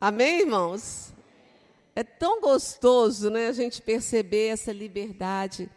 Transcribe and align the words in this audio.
Amém, 0.00 0.42
irmãos? 0.42 1.12
É 1.92 2.04
tão 2.04 2.40
gostoso, 2.40 3.30
né, 3.30 3.48
a 3.48 3.52
gente 3.52 3.82
perceber 3.82 4.46
essa 4.46 4.72
liberdade 4.72 5.68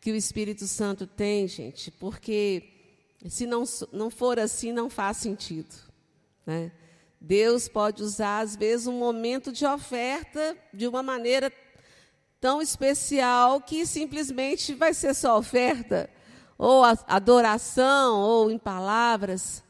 que 0.00 0.10
o 0.10 0.16
Espírito 0.16 0.66
Santo 0.66 1.06
tem, 1.06 1.46
gente, 1.46 1.92
porque 1.92 2.68
se 3.28 3.46
não, 3.46 3.62
não 3.92 4.10
for 4.10 4.40
assim, 4.40 4.72
não 4.72 4.90
faz 4.90 5.18
sentido. 5.18 5.72
Né? 6.44 6.72
Deus 7.20 7.68
pode 7.68 8.02
usar, 8.02 8.40
às 8.40 8.56
vezes, 8.56 8.88
um 8.88 8.98
momento 8.98 9.52
de 9.52 9.64
oferta 9.64 10.56
de 10.72 10.88
uma 10.88 11.02
maneira 11.02 11.52
tão 12.40 12.60
especial 12.60 13.60
que 13.60 13.86
simplesmente 13.86 14.74
vai 14.74 14.92
ser 14.92 15.14
só 15.14 15.38
oferta, 15.38 16.10
ou 16.58 16.82
adoração, 17.06 18.20
ou 18.20 18.50
em 18.50 18.58
palavras, 18.58 19.63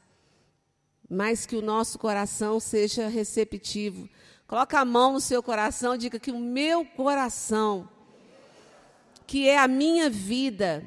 mas 1.09 1.47
que 1.47 1.57
o 1.57 1.63
nosso 1.63 1.99
coração 1.99 2.59
seja 2.59 3.09
receptivo. 3.09 4.09
Coloca 4.47 4.79
a 4.79 4.85
mão 4.85 5.15
no 5.15 5.21
seu 5.21 5.43
coração 5.43 5.97
diga 5.97 6.19
que 6.19 6.31
o 6.31 6.39
meu 6.39 6.85
coração, 6.85 7.89
que 9.27 9.49
é 9.49 9.59
a 9.59 9.69
minha 9.69 10.11
vida, 10.11 10.85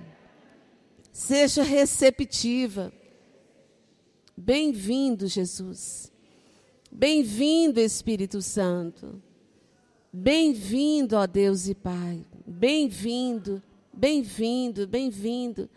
seja 1.12 1.64
receptiva. 1.64 2.94
Bem-vindo, 4.36 5.28
Jesus. 5.28 6.12
Bem-vindo, 6.92 7.80
Espírito 7.80 8.42
Santo. 8.42 9.22
Bem-vindo, 10.14 11.16
ó 11.16 11.28
Deus 11.28 11.68
e 11.68 11.76
Pai. 11.76 12.26
Bem-vindo, 12.46 13.62
bem-vindo, 13.92 14.88
bem-vindo. 14.88 15.70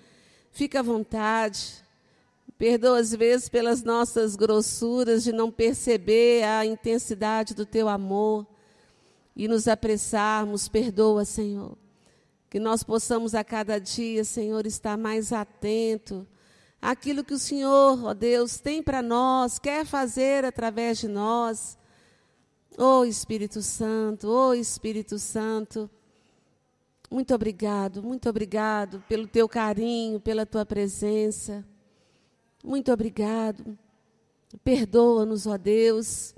Fica 0.52 0.80
à 0.80 0.82
vontade. 0.82 1.82
Perdoa 2.60 2.98
às 2.98 3.14
vezes 3.14 3.48
pelas 3.48 3.82
nossas 3.82 4.36
grossuras 4.36 5.24
de 5.24 5.32
não 5.32 5.50
perceber 5.50 6.44
a 6.44 6.66
intensidade 6.66 7.54
do 7.54 7.64
teu 7.64 7.88
amor 7.88 8.46
e 9.34 9.48
nos 9.48 9.66
apressarmos. 9.66 10.68
Perdoa, 10.68 11.24
Senhor. 11.24 11.74
Que 12.50 12.60
nós 12.60 12.82
possamos 12.82 13.34
a 13.34 13.42
cada 13.42 13.78
dia, 13.78 14.24
Senhor, 14.24 14.66
estar 14.66 14.98
mais 14.98 15.32
atento 15.32 16.28
àquilo 16.82 17.24
que 17.24 17.32
o 17.32 17.38
Senhor, 17.38 18.04
ó 18.04 18.12
Deus, 18.12 18.58
tem 18.58 18.82
para 18.82 19.00
nós, 19.00 19.58
quer 19.58 19.86
fazer 19.86 20.44
através 20.44 20.98
de 20.98 21.08
nós. 21.08 21.78
Oh 22.76 23.06
Espírito 23.06 23.62
Santo, 23.62 24.28
oh 24.28 24.52
Espírito 24.52 25.18
Santo, 25.18 25.88
muito 27.10 27.34
obrigado, 27.34 28.02
muito 28.02 28.28
obrigado 28.28 29.02
pelo 29.08 29.26
teu 29.26 29.48
carinho, 29.48 30.20
pela 30.20 30.44
tua 30.44 30.66
presença. 30.66 31.64
Muito 32.62 32.92
obrigado. 32.92 33.78
Perdoa-nos, 34.62 35.46
ó 35.46 35.56
Deus. 35.56 36.34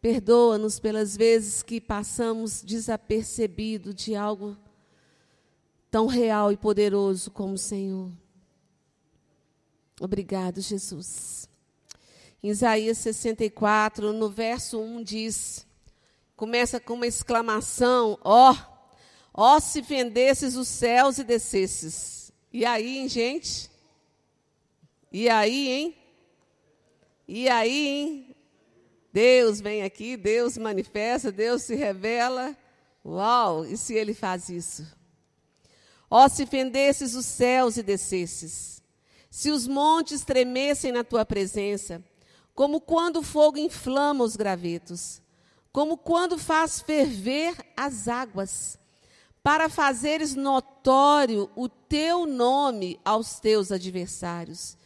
Perdoa-nos 0.00 0.78
pelas 0.78 1.16
vezes 1.16 1.62
que 1.62 1.80
passamos 1.80 2.62
desapercebido 2.62 3.92
de 3.92 4.14
algo 4.14 4.56
tão 5.90 6.06
real 6.06 6.52
e 6.52 6.56
poderoso 6.56 7.30
como 7.30 7.54
o 7.54 7.58
Senhor. 7.58 8.10
Obrigado, 10.00 10.60
Jesus. 10.60 11.48
Em 12.40 12.50
Isaías 12.50 12.98
64, 12.98 14.12
no 14.12 14.30
verso 14.30 14.78
1 14.80 15.02
diz, 15.02 15.66
começa 16.36 16.78
com 16.78 16.94
uma 16.94 17.06
exclamação, 17.06 18.16
ó, 18.22 18.54
ó 19.34 19.58
se 19.58 19.80
vendesses 19.80 20.54
os 20.54 20.68
céus 20.68 21.18
e 21.18 21.24
descesses. 21.24 22.32
E 22.52 22.64
aí, 22.64 23.08
gente? 23.08 23.67
E 25.10 25.28
aí, 25.28 25.68
hein? 25.68 25.96
E 27.26 27.48
aí, 27.48 27.86
hein? 27.86 28.36
Deus 29.12 29.60
vem 29.60 29.82
aqui, 29.82 30.16
Deus 30.16 30.58
manifesta, 30.58 31.32
Deus 31.32 31.62
se 31.62 31.74
revela. 31.74 32.56
Uau! 33.04 33.64
E 33.64 33.76
se 33.76 33.94
ele 33.94 34.12
faz 34.12 34.48
isso? 34.48 34.86
Ó, 36.10 36.24
oh, 36.24 36.28
se 36.28 36.46
fendesses 36.46 37.14
os 37.14 37.26
céus 37.26 37.76
e 37.76 37.82
descesses, 37.82 38.82
se 39.30 39.50
os 39.50 39.66
montes 39.66 40.24
tremessem 40.24 40.90
na 40.90 41.04
tua 41.04 41.24
presença, 41.24 42.02
como 42.54 42.80
quando 42.80 43.18
o 43.18 43.22
fogo 43.22 43.58
inflama 43.58 44.24
os 44.24 44.34
gravetos, 44.34 45.20
como 45.70 45.98
quando 45.98 46.38
faz 46.38 46.80
ferver 46.80 47.54
as 47.76 48.08
águas, 48.08 48.78
para 49.42 49.68
fazeres 49.68 50.34
notório 50.34 51.50
o 51.54 51.68
teu 51.68 52.26
nome 52.26 52.98
aos 53.04 53.38
teus 53.38 53.70
adversários, 53.70 54.76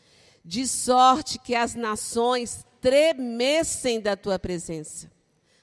de 0.44 0.66
sorte 0.66 1.38
que 1.38 1.54
as 1.54 1.74
nações 1.74 2.66
tremessem 2.80 4.00
da 4.00 4.16
tua 4.16 4.38
presença. 4.38 5.10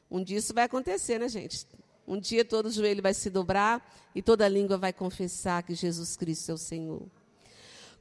Um 0.10 0.24
dia 0.24 0.38
isso 0.38 0.54
vai 0.54 0.64
acontecer, 0.64 1.20
né, 1.20 1.28
gente? 1.28 1.68
Um 2.08 2.20
dia 2.20 2.44
todo 2.44 2.72
joelho 2.72 3.04
vai 3.04 3.14
se 3.14 3.30
dobrar 3.30 3.86
e 4.16 4.22
toda 4.22 4.48
língua 4.48 4.78
vai 4.78 4.92
confessar 4.92 5.62
que 5.64 5.76
Jesus 5.76 6.16
Cristo 6.16 6.52
é 6.52 6.54
o 6.54 6.58
Senhor 6.58 7.08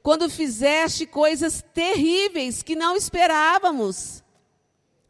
quando 0.01 0.29
fizeste 0.29 1.05
coisas 1.05 1.63
terríveis 1.73 2.63
que 2.63 2.75
não 2.75 2.95
esperávamos. 2.95 4.23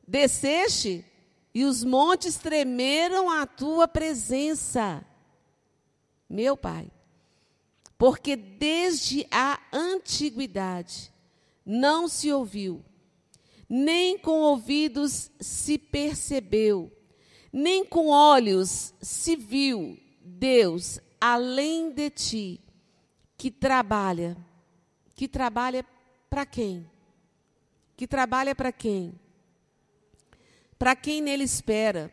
Desceste 0.07 1.05
e 1.53 1.63
os 1.63 1.83
montes 1.83 2.37
tremeram 2.37 3.29
à 3.29 3.45
tua 3.45 3.87
presença. 3.87 5.05
Meu 6.29 6.57
Pai, 6.57 6.91
porque 7.97 8.35
desde 8.35 9.27
a 9.31 9.59
antiguidade 9.71 11.13
não 11.71 12.07
se 12.07 12.33
ouviu, 12.33 12.83
nem 13.69 14.17
com 14.17 14.39
ouvidos 14.39 15.29
se 15.39 15.77
percebeu, 15.77 16.91
nem 17.53 17.85
com 17.85 18.07
olhos 18.07 18.91
se 18.99 19.35
viu 19.35 19.95
Deus 20.19 20.99
além 21.21 21.91
de 21.91 22.09
ti, 22.09 22.61
que 23.37 23.51
trabalha 23.51 24.35
que 25.13 25.27
trabalha 25.27 25.85
para 26.27 26.43
quem? 26.43 26.89
Que 27.95 28.07
trabalha 28.07 28.55
para 28.55 28.71
quem? 28.71 29.19
Para 30.79 30.95
quem 30.95 31.21
nele 31.21 31.43
espera, 31.43 32.11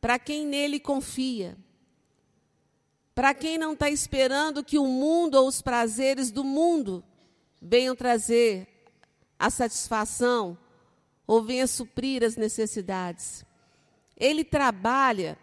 para 0.00 0.18
quem 0.18 0.46
nele 0.46 0.80
confia, 0.80 1.54
para 3.14 3.34
quem 3.34 3.58
não 3.58 3.74
está 3.74 3.90
esperando 3.90 4.64
que 4.64 4.78
o 4.78 4.86
mundo 4.86 5.34
ou 5.34 5.48
os 5.48 5.60
prazeres 5.60 6.30
do 6.30 6.44
mundo 6.44 7.04
venham 7.64 7.96
trazer 7.96 8.68
a 9.38 9.48
satisfação 9.48 10.58
ou 11.26 11.42
venha 11.42 11.66
suprir 11.66 12.22
as 12.22 12.36
necessidades. 12.36 13.42
Ele 14.14 14.44
trabalha, 14.44 15.38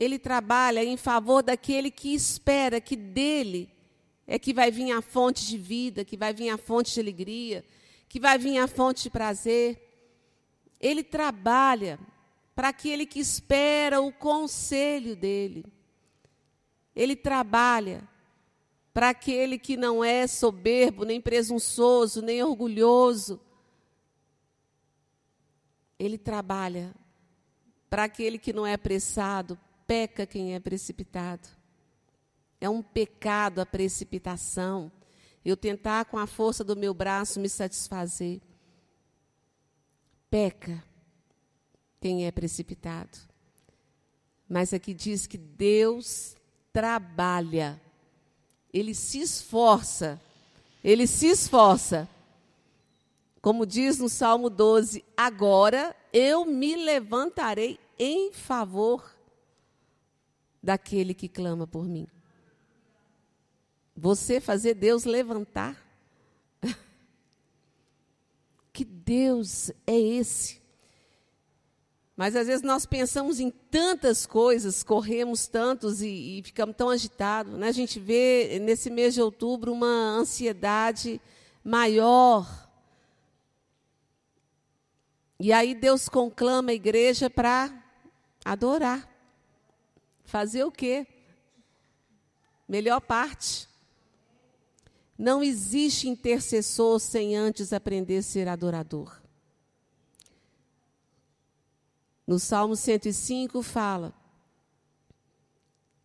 ele 0.00 0.18
trabalha 0.18 0.82
em 0.82 0.96
favor 0.96 1.42
daquele 1.42 1.90
que 1.90 2.14
espera 2.14 2.80
que 2.80 2.96
dele 2.96 3.70
é 4.26 4.38
que 4.38 4.54
vai 4.54 4.70
vir 4.70 4.90
a 4.92 5.02
fonte 5.02 5.46
de 5.46 5.58
vida, 5.58 6.02
que 6.02 6.16
vai 6.16 6.32
vir 6.32 6.48
a 6.48 6.56
fonte 6.56 6.94
de 6.94 7.00
alegria, 7.00 7.62
que 8.08 8.18
vai 8.18 8.38
vir 8.38 8.58
a 8.58 8.66
fonte 8.66 9.02
de 9.02 9.10
prazer. 9.10 9.78
Ele 10.80 11.04
trabalha 11.04 11.98
para 12.54 12.68
aquele 12.68 13.04
que 13.04 13.20
espera 13.20 14.00
o 14.00 14.10
conselho 14.10 15.14
dele. 15.14 15.64
Ele 16.96 17.14
trabalha 17.14 18.02
para 18.98 19.10
aquele 19.10 19.60
que 19.60 19.76
não 19.76 20.02
é 20.02 20.26
soberbo, 20.26 21.04
nem 21.04 21.20
presunçoso, 21.20 22.20
nem 22.20 22.42
orgulhoso. 22.42 23.40
Ele 25.96 26.18
trabalha 26.18 26.92
para 27.88 28.02
aquele 28.02 28.40
que 28.40 28.52
não 28.52 28.66
é 28.66 28.74
apressado, 28.74 29.56
peca 29.86 30.26
quem 30.26 30.52
é 30.52 30.58
precipitado. 30.58 31.48
É 32.60 32.68
um 32.68 32.82
pecado 32.82 33.60
a 33.60 33.66
precipitação. 33.66 34.90
Eu 35.44 35.56
tentar 35.56 36.06
com 36.06 36.18
a 36.18 36.26
força 36.26 36.64
do 36.64 36.74
meu 36.74 36.92
braço 36.92 37.38
me 37.38 37.48
satisfazer. 37.48 38.40
Peca 40.28 40.82
quem 42.00 42.26
é 42.26 42.32
precipitado. 42.32 43.16
Mas 44.48 44.74
aqui 44.74 44.92
diz 44.92 45.24
que 45.24 45.38
Deus 45.38 46.34
trabalha. 46.72 47.80
Ele 48.72 48.94
se 48.94 49.20
esforça. 49.20 50.20
Ele 50.82 51.06
se 51.06 51.26
esforça. 51.26 52.08
Como 53.40 53.66
diz 53.66 53.98
no 53.98 54.08
Salmo 54.08 54.50
12: 54.50 55.04
Agora 55.16 55.94
eu 56.12 56.44
me 56.44 56.76
levantarei 56.76 57.78
em 57.98 58.32
favor 58.32 59.14
daquele 60.62 61.14
que 61.14 61.28
clama 61.28 61.66
por 61.66 61.84
mim. 61.84 62.06
Você 63.96 64.40
fazer 64.40 64.74
Deus 64.74 65.04
levantar. 65.04 65.76
que 68.72 68.84
Deus 68.84 69.70
é 69.86 69.98
esse? 69.98 70.57
Mas 72.18 72.34
às 72.34 72.48
vezes 72.48 72.62
nós 72.62 72.84
pensamos 72.84 73.38
em 73.38 73.48
tantas 73.48 74.26
coisas, 74.26 74.82
corremos 74.82 75.46
tantos 75.46 76.02
e, 76.02 76.08
e, 76.08 76.42
ficamos 76.42 76.74
tão 76.74 76.90
agitados. 76.90 77.56
Né? 77.56 77.68
A 77.68 77.72
gente 77.72 78.00
vê 78.00 78.58
nesse 78.60 78.90
mês 78.90 79.14
de 79.14 79.22
outubro 79.22 79.72
uma 79.72 79.86
ansiedade 79.86 81.20
maior. 81.62 82.68
E 85.38 85.52
aí 85.52 85.76
Deus 85.76 86.08
conclama 86.08 86.72
a 86.72 86.74
igreja 86.74 87.30
para 87.30 87.72
adorar. 88.44 89.08
Fazer 90.24 90.64
o 90.64 90.72
quê? 90.72 91.06
Melhor 92.68 93.00
parte. 93.00 93.68
Não 95.16 95.40
existe 95.40 96.08
intercessor 96.08 96.98
sem 96.98 97.36
antes 97.36 97.72
aprender 97.72 98.16
a 98.18 98.22
ser 98.22 98.48
adorador. 98.48 99.17
No 102.28 102.38
Salmo 102.38 102.76
105 102.76 103.62
fala: 103.62 104.12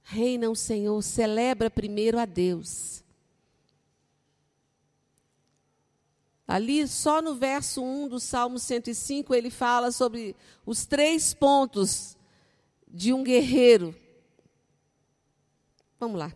Reina 0.04 0.50
o 0.50 0.56
Senhor, 0.56 1.02
celebra 1.02 1.70
primeiro 1.70 2.18
a 2.18 2.24
Deus. 2.24 3.04
Ali, 6.48 6.88
só 6.88 7.22
no 7.22 7.36
verso 7.36 7.84
1 7.84 8.08
do 8.08 8.22
Salmo 8.22 8.58
105, 8.58 9.36
ele 9.36 9.50
fala 9.50 9.92
sobre 9.92 10.34
os 10.66 10.86
três 10.86 11.34
pontos 11.34 12.16
de 12.88 13.12
um 13.12 13.22
guerreiro. 13.22 13.94
Vamos 16.00 16.18
lá. 16.18 16.34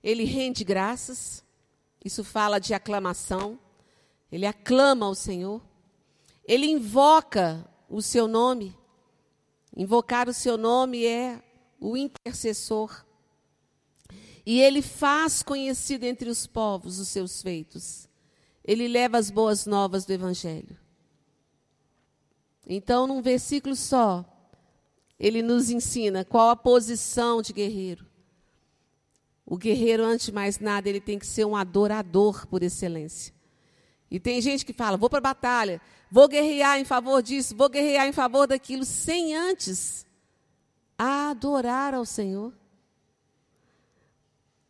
Ele 0.00 0.22
rende 0.22 0.62
graças, 0.62 1.44
isso 2.04 2.22
fala 2.22 2.60
de 2.60 2.72
aclamação. 2.72 3.58
Ele 4.30 4.46
aclama 4.46 5.04
ao 5.04 5.14
Senhor. 5.16 5.67
Ele 6.48 6.66
invoca 6.66 7.62
o 7.90 8.00
seu 8.00 8.26
nome. 8.26 8.74
Invocar 9.76 10.30
o 10.30 10.32
seu 10.32 10.56
nome 10.56 11.04
é 11.04 11.42
o 11.78 11.94
intercessor. 11.94 13.04
E 14.46 14.58
ele 14.58 14.80
faz 14.80 15.42
conhecido 15.42 16.04
entre 16.04 16.30
os 16.30 16.46
povos 16.46 16.98
os 16.98 17.08
seus 17.08 17.42
feitos. 17.42 18.08
Ele 18.64 18.88
leva 18.88 19.18
as 19.18 19.30
boas 19.30 19.66
novas 19.66 20.06
do 20.06 20.12
Evangelho. 20.14 20.74
Então, 22.66 23.06
num 23.06 23.20
versículo 23.20 23.76
só, 23.76 24.24
ele 25.20 25.42
nos 25.42 25.68
ensina 25.68 26.24
qual 26.24 26.48
a 26.48 26.56
posição 26.56 27.42
de 27.42 27.52
guerreiro. 27.52 28.06
O 29.44 29.58
guerreiro, 29.58 30.02
antes 30.04 30.26
de 30.26 30.32
mais 30.32 30.58
nada, 30.58 30.88
ele 30.88 31.00
tem 31.00 31.18
que 31.18 31.26
ser 31.26 31.44
um 31.44 31.56
adorador 31.56 32.46
por 32.46 32.62
excelência. 32.62 33.34
E 34.10 34.18
tem 34.18 34.40
gente 34.40 34.64
que 34.64 34.72
fala: 34.72 34.96
vou 34.96 35.10
para 35.10 35.18
a 35.18 35.22
batalha, 35.22 35.80
vou 36.10 36.28
guerrear 36.28 36.78
em 36.78 36.84
favor 36.84 37.22
disso, 37.22 37.56
vou 37.56 37.68
guerrear 37.68 38.06
em 38.06 38.12
favor 38.12 38.46
daquilo, 38.46 38.84
sem 38.84 39.34
antes 39.34 40.06
adorar 40.96 41.94
ao 41.94 42.04
Senhor. 42.04 42.52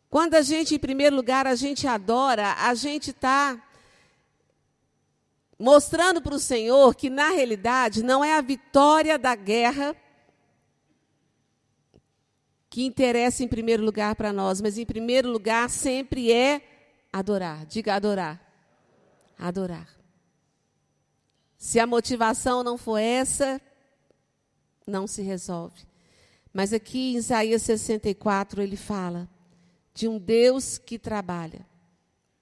Quando 0.09 0.35
a 0.35 0.41
gente, 0.41 0.75
em 0.75 0.79
primeiro 0.79 1.15
lugar, 1.15 1.45
a 1.45 1.55
gente 1.55 1.87
adora, 1.87 2.53
a 2.53 2.73
gente 2.73 3.11
está 3.11 3.61
mostrando 5.57 6.21
para 6.21 6.33
o 6.33 6.39
Senhor 6.39 6.95
que, 6.95 7.09
na 7.09 7.29
realidade, 7.29 8.01
não 8.01 8.23
é 8.23 8.33
a 8.33 8.41
vitória 8.41 9.19
da 9.19 9.35
guerra 9.35 9.95
que 12.69 12.85
interessa 12.85 13.43
em 13.43 13.47
primeiro 13.47 13.83
lugar 13.83 14.15
para 14.15 14.31
nós, 14.31 14.61
mas 14.61 14.77
em 14.77 14.85
primeiro 14.85 15.29
lugar 15.29 15.69
sempre 15.69 16.31
é 16.31 16.61
adorar. 17.11 17.65
Diga 17.65 17.95
adorar. 17.95 18.39
Adorar. 19.37 19.98
Se 21.59 21.77
a 21.77 21.85
motivação 21.85 22.63
não 22.63 22.77
for 22.77 22.97
essa, 22.97 23.61
não 24.87 25.05
se 25.05 25.21
resolve. 25.21 25.83
Mas 26.53 26.71
aqui 26.71 27.11
em 27.11 27.17
Isaías 27.17 27.61
64 27.63 28.61
ele 28.61 28.77
fala: 28.77 29.29
de 29.93 30.07
um 30.07 30.17
Deus 30.17 30.77
que 30.77 30.97
trabalha 30.97 31.67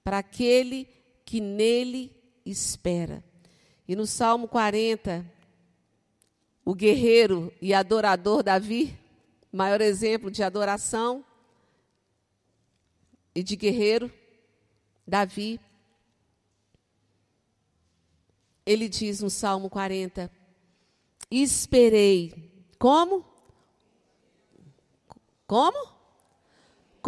para 0.04 0.18
aquele 0.18 0.88
que 1.24 1.40
nele 1.40 2.16
espera. 2.46 3.22
E 3.88 3.96
no 3.96 4.06
Salmo 4.06 4.46
40, 4.46 5.26
o 6.64 6.72
guerreiro 6.72 7.52
e 7.60 7.74
adorador 7.74 8.44
Davi, 8.44 8.96
maior 9.50 9.80
exemplo 9.80 10.30
de 10.30 10.44
adoração 10.44 11.24
e 13.34 13.42
de 13.42 13.56
guerreiro, 13.56 14.12
Davi, 15.04 15.60
ele 18.70 18.88
diz 18.88 19.20
no 19.20 19.30
Salmo 19.30 19.68
40: 19.68 20.30
Esperei. 21.30 22.50
Como? 22.78 23.24
Como? 25.46 25.98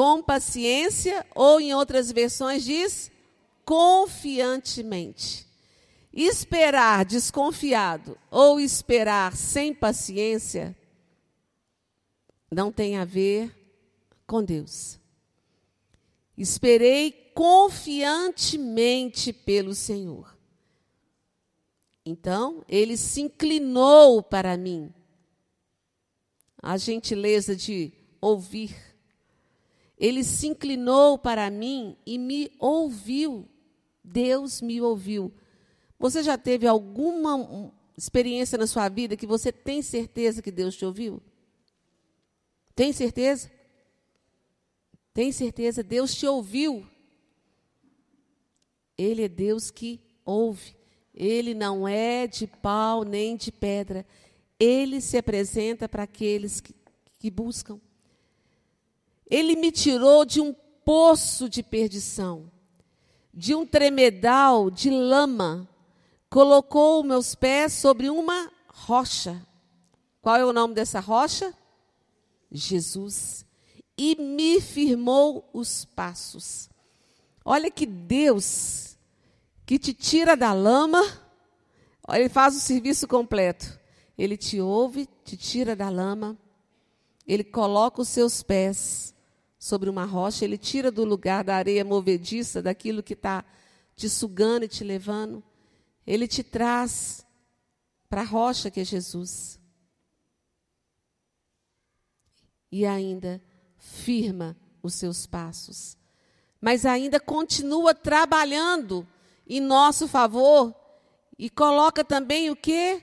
com 0.00 0.22
paciência, 0.22 1.26
ou 1.34 1.60
em 1.60 1.74
outras 1.74 2.10
versões 2.10 2.64
diz 2.64 3.12
confiantemente. 3.66 5.46
Esperar 6.10 7.04
desconfiado 7.04 8.16
ou 8.30 8.58
esperar 8.58 9.36
sem 9.36 9.74
paciência 9.74 10.74
não 12.50 12.72
tem 12.72 12.96
a 12.96 13.04
ver 13.04 13.54
com 14.26 14.42
Deus. 14.42 14.98
Esperei 16.34 17.12
confiantemente 17.34 19.34
pelo 19.34 19.74
Senhor. 19.74 20.34
Então, 22.10 22.64
ele 22.68 22.96
se 22.96 23.20
inclinou 23.22 24.22
para 24.22 24.56
mim. 24.56 24.92
A 26.62 26.76
gentileza 26.76 27.56
de 27.56 27.92
ouvir 28.20 28.90
ele 30.00 30.24
se 30.24 30.46
inclinou 30.46 31.18
para 31.18 31.50
mim 31.50 31.94
e 32.06 32.16
me 32.16 32.50
ouviu. 32.58 33.46
Deus 34.02 34.62
me 34.62 34.80
ouviu. 34.80 35.30
Você 35.98 36.22
já 36.22 36.38
teve 36.38 36.66
alguma 36.66 37.70
experiência 37.98 38.56
na 38.56 38.66
sua 38.66 38.88
vida 38.88 39.14
que 39.14 39.26
você 39.26 39.52
tem 39.52 39.82
certeza 39.82 40.40
que 40.40 40.50
Deus 40.50 40.74
te 40.74 40.86
ouviu? 40.86 41.22
Tem 42.74 42.94
certeza? 42.94 43.52
Tem 45.12 45.30
certeza? 45.30 45.82
Deus 45.82 46.14
te 46.14 46.26
ouviu. 46.26 46.88
Ele 48.96 49.24
é 49.24 49.28
Deus 49.28 49.70
que 49.70 50.00
ouve. 50.24 50.79
Ele 51.14 51.54
não 51.54 51.86
é 51.86 52.26
de 52.26 52.46
pau 52.46 53.04
nem 53.04 53.36
de 53.36 53.50
pedra. 53.50 54.06
Ele 54.58 55.00
se 55.00 55.16
apresenta 55.16 55.88
para 55.88 56.04
aqueles 56.04 56.60
que, 56.60 56.74
que 57.18 57.30
buscam. 57.30 57.80
Ele 59.28 59.56
me 59.56 59.70
tirou 59.70 60.24
de 60.24 60.40
um 60.40 60.54
poço 60.84 61.48
de 61.48 61.62
perdição, 61.62 62.50
de 63.32 63.54
um 63.54 63.64
tremedal 63.64 64.70
de 64.70 64.90
lama, 64.90 65.68
colocou 66.28 67.04
meus 67.04 67.34
pés 67.34 67.72
sobre 67.72 68.10
uma 68.10 68.50
rocha. 68.68 69.40
Qual 70.20 70.36
é 70.36 70.44
o 70.44 70.52
nome 70.52 70.74
dessa 70.74 71.00
rocha? 71.00 71.54
Jesus. 72.50 73.46
E 73.96 74.16
me 74.16 74.60
firmou 74.60 75.48
os 75.52 75.84
passos. 75.84 76.68
Olha 77.44 77.70
que 77.70 77.86
Deus 77.86 78.89
que 79.70 79.78
te 79.78 79.94
tira 79.94 80.36
da 80.36 80.52
lama, 80.52 81.00
ele 82.08 82.28
faz 82.28 82.56
o 82.56 82.58
serviço 82.58 83.06
completo. 83.06 83.78
Ele 84.18 84.36
te 84.36 84.60
ouve, 84.60 85.08
te 85.24 85.36
tira 85.36 85.76
da 85.76 85.88
lama, 85.88 86.36
ele 87.24 87.44
coloca 87.44 88.02
os 88.02 88.08
seus 88.08 88.42
pés 88.42 89.14
sobre 89.60 89.88
uma 89.88 90.04
rocha, 90.04 90.44
ele 90.44 90.58
tira 90.58 90.90
do 90.90 91.04
lugar 91.04 91.44
da 91.44 91.54
areia 91.54 91.84
movediça, 91.84 92.60
daquilo 92.60 93.00
que 93.00 93.12
está 93.12 93.44
te 93.94 94.08
sugando 94.08 94.64
e 94.64 94.68
te 94.68 94.82
levando. 94.82 95.40
Ele 96.04 96.26
te 96.26 96.42
traz 96.42 97.24
para 98.08 98.22
a 98.22 98.24
rocha 98.24 98.72
que 98.72 98.80
é 98.80 98.84
Jesus. 98.84 99.60
E 102.72 102.84
ainda 102.84 103.40
firma 103.78 104.56
os 104.82 104.94
seus 104.94 105.26
passos. 105.26 105.96
Mas 106.60 106.84
ainda 106.84 107.20
continua 107.20 107.94
trabalhando 107.94 109.06
em 109.56 109.60
nosso 109.60 110.08
favor 110.08 110.74
e 111.38 111.50
coloca 111.50 112.02
também 112.02 112.50
o 112.50 112.56
que? 112.56 113.02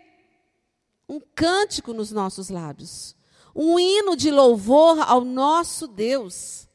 Um 1.07 1.19
cântico 1.19 1.93
nos 1.93 2.11
nossos 2.11 2.49
lábios 2.49 3.17
um 3.57 3.79
hino 3.79 4.15
de 4.15 4.29
louvor 4.29 4.99
ao 4.99 5.25
nosso 5.25 5.87
Deus. 5.87 6.69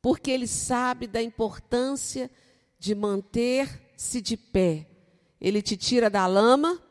Porque 0.00 0.30
Ele 0.30 0.46
sabe 0.46 1.06
da 1.06 1.22
importância 1.22 2.30
de 2.78 2.94
manter-se 2.94 4.22
de 4.22 4.38
pé. 4.38 4.88
Ele 5.38 5.60
te 5.60 5.76
tira 5.76 6.08
da 6.08 6.26
lama, 6.26 6.82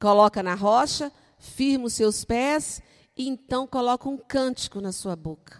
coloca 0.00 0.42
na 0.42 0.56
rocha, 0.56 1.12
firma 1.38 1.86
os 1.86 1.92
seus 1.92 2.24
pés 2.24 2.82
e 3.16 3.28
então 3.28 3.68
coloca 3.68 4.08
um 4.08 4.18
cântico 4.18 4.80
na 4.80 4.90
sua 4.90 5.14
boca. 5.14 5.59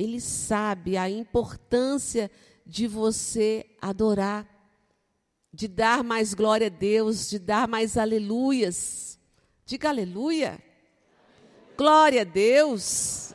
Ele 0.00 0.18
sabe 0.18 0.96
a 0.96 1.10
importância 1.10 2.30
de 2.64 2.86
você 2.86 3.66
adorar, 3.82 4.48
de 5.52 5.68
dar 5.68 6.02
mais 6.02 6.32
glória 6.32 6.68
a 6.68 6.70
Deus, 6.70 7.28
de 7.28 7.38
dar 7.38 7.68
mais 7.68 7.98
aleluias. 7.98 9.18
Diga 9.66 9.90
aleluia. 9.90 10.58
Glória 11.76 12.22
a 12.22 12.24
Deus. 12.24 13.34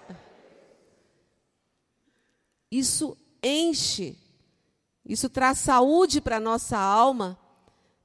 Isso 2.72 3.16
enche. 3.44 4.18
Isso 5.06 5.30
traz 5.30 5.60
saúde 5.60 6.20
para 6.20 6.38
a 6.38 6.40
nossa 6.40 6.80
alma, 6.80 7.38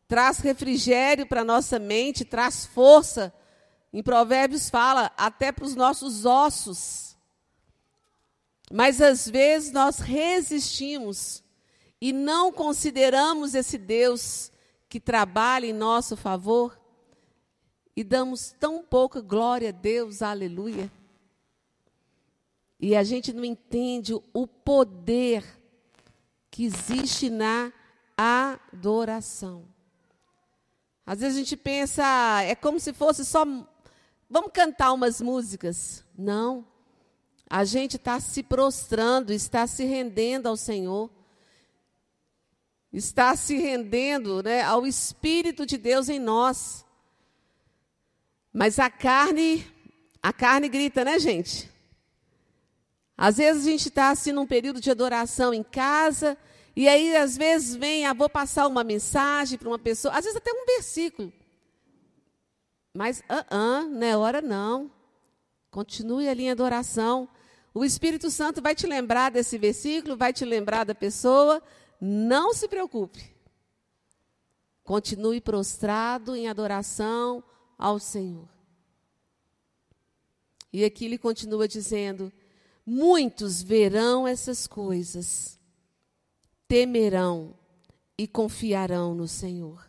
traz 0.07 0.41
refrigério 0.41 1.27
para 1.27 1.41
a 1.41 1.47
nossa 1.47 1.79
mente, 1.79 2.27
traz 2.27 2.67
força. 2.67 3.33
Em 3.91 4.03
Provérbios 4.03 4.69
fala 4.69 5.11
até 5.17 5.51
para 5.51 5.65
os 5.65 5.75
nossos 5.75 6.27
ossos. 6.27 7.10
Mas 8.73 9.01
às 9.01 9.29
vezes 9.29 9.73
nós 9.73 9.99
resistimos 9.99 11.43
e 12.01 12.13
não 12.13 12.53
consideramos 12.53 13.55
esse 13.55 13.77
Deus 13.77 14.53
que 14.89 15.01
trabalha 15.01 15.67
em 15.67 15.73
nosso 15.73 16.17
favor 16.17 16.81
e 17.97 18.05
damos 18.05 18.55
tão 18.59 18.83
pouca 18.83 19.21
glória 19.21 19.71
a 19.71 19.73
Deus, 19.73 20.23
aleluia. 20.23 20.91
E 22.79 22.97
a 22.97 23.03
gente 23.03 23.33
não 23.33 23.45
entende 23.45 24.15
o 24.33 24.47
poder 24.47 25.45
que 26.51 26.65
existe 26.65 27.29
na 27.29 27.73
adoração. 28.17 29.65
Às 31.05 31.21
vezes 31.21 31.37
a 31.37 31.41
gente 31.41 31.57
pensa, 31.57 32.43
é 32.43 32.55
como 32.55 32.79
se 32.79 32.93
fosse 32.93 33.25
só. 33.25 33.45
Vamos 34.29 34.53
cantar 34.53 34.93
umas 34.93 35.21
músicas. 35.21 36.05
Não. 36.17 36.65
A 37.53 37.65
gente 37.65 37.97
está 37.97 38.21
se 38.21 38.45
prostrando, 38.45 39.33
está 39.33 39.67
se 39.67 39.85
rendendo 39.85 40.47
ao 40.47 40.57
Senhor. 40.57 41.11
Está 42.93 43.35
se 43.35 43.57
rendendo 43.57 44.41
né, 44.41 44.63
ao 44.63 44.87
Espírito 44.87 45.67
de 45.67 45.77
Deus 45.77 46.09
em 46.09 46.21
nós. 46.21 46.87
Mas 48.53 48.79
a 48.79 48.89
carne, 48.89 49.67
a 50.23 50.33
carne 50.33 50.69
grita, 50.69 51.05
né, 51.05 51.19
gente? 51.19 51.69
Às 53.19 53.39
vezes 53.39 53.67
a 53.67 53.71
gente 53.71 53.89
está 53.89 54.11
assim 54.11 54.31
num 54.31 54.47
período 54.47 54.81
de 54.81 54.91
adoração 54.91 55.53
em 55.53 55.63
casa, 55.63 56.39
e 56.75 56.89
aí 56.89 57.17
às 57.17 57.37
vezes 57.37 57.75
vem, 57.75 58.07
ah, 58.07 58.15
vou 58.15 58.31
passar 58.31 58.67
uma 58.69 58.85
mensagem 58.85 59.59
para 59.59 59.69
uma 59.69 59.79
pessoa, 59.79 60.15
às 60.15 60.25
vezes 60.25 60.37
até 60.37 60.53
um 60.53 60.65
versículo. 60.67 61.33
Mas, 62.95 63.23
ah, 63.29 63.45
ah, 63.51 63.83
não 63.83 64.07
é 64.07 64.17
hora 64.17 64.41
não. 64.41 64.91
Continue 65.71 66.29
ali 66.29 66.45
em 66.45 66.51
adoração. 66.51 67.29
O 67.73 67.85
Espírito 67.85 68.31
Santo 68.31 68.61
vai 68.61 68.75
te 68.75 68.87
lembrar 68.87 69.31
desse 69.31 69.57
versículo, 69.57 70.17
vai 70.17 70.33
te 70.33 70.45
lembrar 70.45 70.85
da 70.85 70.95
pessoa. 70.95 71.63
Não 72.01 72.53
se 72.53 72.67
preocupe. 72.67 73.35
Continue 74.83 75.41
prostrado 75.41 76.35
em 76.35 76.49
adoração 76.49 77.45
ao 77.79 77.99
Senhor. 77.99 78.49
E 80.73 80.85
aqui 80.85 81.05
ele 81.05 81.19
continua 81.19 81.69
dizendo: 81.69 82.33
Muitos 82.85 83.63
verão 83.63 84.27
essas 84.27 84.67
coisas, 84.67 85.59
temerão 86.67 87.55
e 88.19 88.27
confiarão 88.27 89.15
no 89.15 89.29
Senhor. 89.29 89.89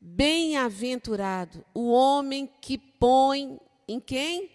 Bem-aventurado 0.00 1.64
o 1.72 1.90
homem 1.90 2.50
que 2.60 2.76
põe 2.76 3.58
em 3.88 4.00
quem? 4.00 4.50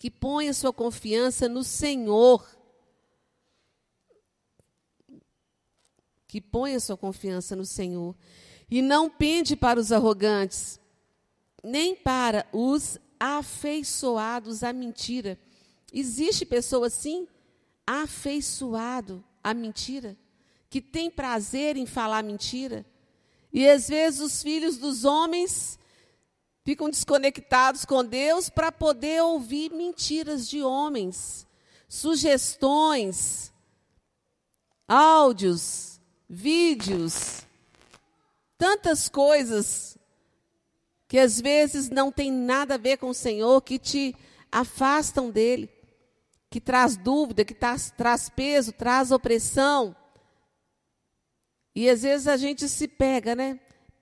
Que 0.00 0.10
põe 0.10 0.48
a 0.48 0.54
sua 0.54 0.72
confiança 0.72 1.46
no 1.46 1.62
Senhor. 1.62 2.48
Que 6.26 6.40
põe 6.40 6.74
a 6.74 6.80
sua 6.80 6.96
confiança 6.96 7.54
no 7.54 7.66
Senhor. 7.66 8.16
E 8.70 8.80
não 8.80 9.10
pende 9.10 9.54
para 9.54 9.78
os 9.78 9.92
arrogantes, 9.92 10.80
nem 11.62 11.94
para 11.94 12.46
os 12.50 12.96
afeiçoados 13.18 14.62
à 14.62 14.72
mentira 14.72 15.38
Existe 15.92 16.46
pessoa 16.46 16.86
assim, 16.86 17.26
afeiçoado 17.86 19.24
à 19.42 19.52
mentira, 19.52 20.16
que 20.68 20.80
tem 20.80 21.10
prazer 21.10 21.76
em 21.76 21.84
falar 21.84 22.22
mentira. 22.22 22.86
E 23.52 23.68
às 23.68 23.88
vezes 23.88 24.20
os 24.20 24.42
filhos 24.42 24.78
dos 24.78 25.04
homens 25.04 25.78
ficam 26.64 26.90
desconectados 26.90 27.84
com 27.84 28.04
Deus 28.04 28.48
para 28.48 28.70
poder 28.70 29.22
ouvir 29.22 29.70
mentiras 29.72 30.48
de 30.48 30.62
homens, 30.62 31.46
sugestões, 31.88 33.52
áudios, 34.86 36.00
vídeos, 36.28 37.46
tantas 38.56 39.08
coisas 39.08 39.98
que 41.08 41.18
às 41.18 41.40
vezes 41.40 41.90
não 41.90 42.12
tem 42.12 42.30
nada 42.30 42.74
a 42.74 42.78
ver 42.78 42.98
com 42.98 43.08
o 43.08 43.14
Senhor, 43.14 43.60
que 43.62 43.78
te 43.78 44.14
afastam 44.52 45.30
dele 45.30 45.68
que 46.50 46.60
traz 46.60 46.96
dúvida, 46.96 47.44
que 47.44 47.54
traz, 47.54 47.92
traz 47.96 48.28
peso, 48.28 48.72
traz 48.72 49.12
opressão. 49.12 49.94
E 51.74 51.88
às 51.88 52.02
vezes 52.02 52.26
a 52.26 52.36
gente 52.36 52.68
se 52.68 52.88
pega, 52.88 53.36
né? 53.36 53.60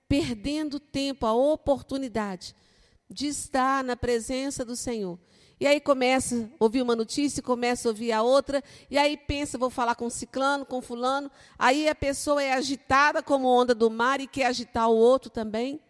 Perdendo 0.09 0.79
tempo, 0.79 1.25
a 1.25 1.33
oportunidade 1.33 2.53
de 3.09 3.27
estar 3.27 3.83
na 3.83 3.95
presença 3.95 4.65
do 4.65 4.75
Senhor. 4.75 5.17
E 5.59 5.67
aí 5.67 5.79
começa 5.79 6.49
a 6.59 6.63
ouvir 6.63 6.81
uma 6.81 6.95
notícia, 6.95 7.43
começa 7.43 7.87
a 7.87 7.91
ouvir 7.91 8.11
a 8.11 8.21
outra, 8.21 8.63
e 8.89 8.97
aí 8.97 9.17
pensa, 9.17 9.57
vou 9.57 9.69
falar 9.69 9.93
com 9.93 10.09
ciclano, 10.09 10.65
com 10.65 10.81
fulano. 10.81 11.29
Aí 11.57 11.87
a 11.89 11.95
pessoa 11.95 12.41
é 12.41 12.53
agitada 12.53 13.21
como 13.21 13.47
onda 13.47 13.75
do 13.75 13.89
mar 13.89 14.21
e 14.21 14.27
quer 14.27 14.45
agitar 14.45 14.89
o 14.89 14.95
outro 14.95 15.29
também. 15.29 15.81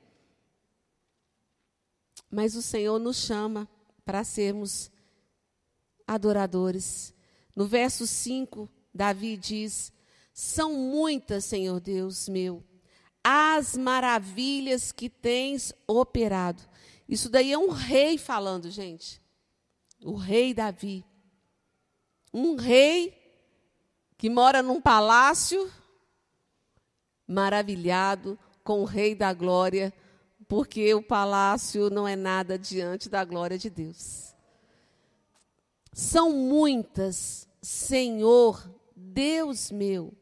Mas 2.32 2.56
o 2.56 2.62
Senhor 2.62 3.00
nos 3.00 3.18
chama 3.18 3.70
para 4.04 4.24
sermos 4.24 4.92
adoradores. 6.08 7.14
No 7.56 7.68
verso 7.68 8.08
5, 8.08 8.68
Davi 8.94 9.38
diz: 9.38 9.94
São 10.34 10.74
muitas, 10.74 11.46
Senhor 11.46 11.80
Deus 11.80 12.28
meu, 12.28 12.64
as 13.32 13.78
maravilhas 13.78 14.92
que 14.92 15.08
tens 15.08 15.72
operado. 15.86 16.64
Isso 17.08 17.30
daí 17.30 17.54
é 17.54 17.58
um 17.60 17.70
rei 17.70 18.18
falando, 18.18 18.72
gente. 18.72 19.22
O 20.04 20.16
rei 20.16 20.52
Davi. 20.52 21.06
Um 22.34 22.56
rei 22.56 23.16
que 24.18 24.32
mora 24.32 24.64
num 24.64 24.82
palácio 24.82 25.72
maravilhado 27.28 28.38
com 28.64 28.82
o 28.82 28.86
rei 28.86 29.14
da 29.14 29.32
glória, 29.32 29.94
porque 30.48 30.92
o 30.96 31.04
palácio 31.04 31.92
não 31.92 32.08
é 32.08 32.16
nada 32.16 32.58
diante 32.58 33.10
da 33.10 33.24
glória 33.24 33.60
de 33.60 33.70
Deus. 33.70 34.34
São 35.94 36.32
muitas, 36.32 37.48
Senhor, 37.62 38.68
Deus 38.96 39.70
meu, 39.70 40.18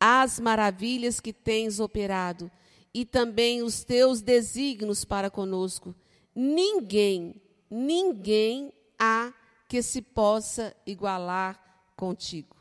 as 0.00 0.40
maravilhas 0.40 1.20
que 1.20 1.32
tens 1.32 1.78
operado 1.78 2.50
e 2.92 3.04
também 3.04 3.62
os 3.62 3.84
teus 3.84 4.22
desígnios 4.22 5.04
para 5.04 5.30
conosco. 5.30 5.94
Ninguém, 6.34 7.40
ninguém 7.70 8.72
há 8.98 9.32
que 9.68 9.82
se 9.82 10.00
possa 10.00 10.74
igualar 10.86 11.60
contigo. 11.94 12.56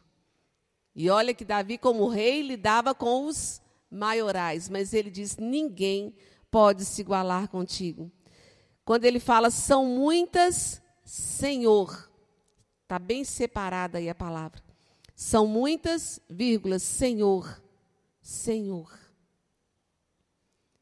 E 0.94 1.10
olha 1.10 1.34
que 1.34 1.46
Davi, 1.46 1.78
como 1.78 2.10
rei, 2.10 2.42
lidava 2.42 2.94
com 2.94 3.26
os 3.26 3.62
maiorais, 3.90 4.68
mas 4.68 4.94
ele 4.94 5.10
diz: 5.10 5.38
ninguém 5.38 6.14
pode 6.52 6.84
se 6.84 7.02
igualar 7.02 7.48
contigo. 7.48 8.12
Quando 8.84 9.06
ele 9.06 9.20
fala, 9.20 9.50
são 9.50 9.86
muitas, 9.86 10.82
Senhor, 11.06 12.10
Está 12.90 12.98
bem 12.98 13.24
separada 13.24 14.00
aí 14.00 14.10
a 14.10 14.16
palavra. 14.16 14.64
São 15.22 15.46
muitas 15.46 16.18
vírgulas, 16.30 16.82
Senhor, 16.82 17.62
Senhor. 18.22 18.98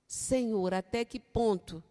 Senhor, 0.06 0.76
até 0.76 1.04
que 1.04 1.20
ponto? 1.20 1.84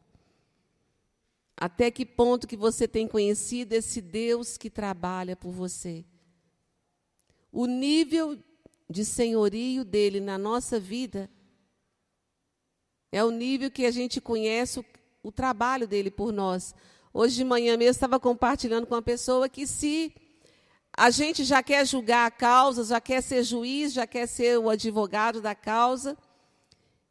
Até 1.56 1.90
que 1.90 2.06
ponto 2.06 2.46
que 2.46 2.56
você 2.56 2.86
tem 2.86 3.08
conhecido 3.08 3.72
esse 3.72 4.00
Deus 4.00 4.56
que 4.56 4.70
trabalha 4.70 5.34
por 5.34 5.50
você? 5.50 6.04
O 7.50 7.66
nível 7.66 8.38
de 8.88 9.04
senhorio 9.04 9.84
dele 9.84 10.20
na 10.20 10.38
nossa 10.38 10.78
vida 10.78 11.28
é 13.10 13.24
o 13.24 13.30
nível 13.32 13.72
que 13.72 13.84
a 13.84 13.90
gente 13.90 14.20
conhece 14.20 14.78
o, 14.78 14.84
o 15.20 15.32
trabalho 15.32 15.88
dele 15.88 16.12
por 16.12 16.30
nós. 16.30 16.76
Hoje 17.12 17.34
de 17.34 17.44
manhã 17.44 17.76
mesmo 17.76 17.90
estava 17.90 18.20
compartilhando 18.20 18.86
com 18.86 18.94
uma 18.94 19.02
pessoa 19.02 19.48
que 19.48 19.66
se 19.66 20.14
a 20.96 21.10
gente 21.10 21.44
já 21.44 21.62
quer 21.62 21.86
julgar 21.86 22.26
a 22.26 22.30
causa, 22.30 22.84
já 22.84 23.00
quer 23.00 23.22
ser 23.22 23.42
juiz, 23.44 23.92
já 23.92 24.06
quer 24.06 24.26
ser 24.26 24.58
o 24.58 24.70
advogado 24.70 25.42
da 25.42 25.54
causa, 25.54 26.16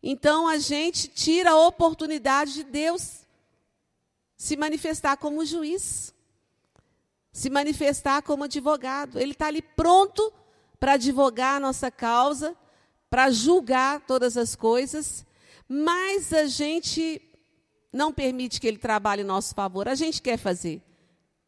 então 0.01 0.47
a 0.47 0.57
gente 0.57 1.07
tira 1.07 1.51
a 1.51 1.67
oportunidade 1.67 2.53
de 2.53 2.63
Deus 2.63 3.25
se 4.37 4.57
manifestar 4.57 5.17
como 5.17 5.45
juiz, 5.45 6.13
se 7.31 7.49
manifestar 7.49 8.21
como 8.21 8.43
advogado. 8.43 9.19
Ele 9.19 9.31
está 9.31 9.47
ali 9.47 9.61
pronto 9.61 10.31
para 10.79 10.93
advogar 10.93 11.55
a 11.55 11.59
nossa 11.59 11.89
causa, 11.89 12.55
para 13.09 13.31
julgar 13.31 14.01
todas 14.01 14.35
as 14.37 14.55
coisas, 14.55 15.25
mas 15.67 16.33
a 16.33 16.47
gente 16.47 17.21
não 17.91 18.11
permite 18.11 18.59
que 18.59 18.67
ele 18.67 18.77
trabalhe 18.77 19.21
em 19.21 19.25
nosso 19.25 19.55
favor. 19.55 19.87
A 19.87 19.95
gente 19.95 20.21
quer 20.21 20.37
fazer. 20.37 20.81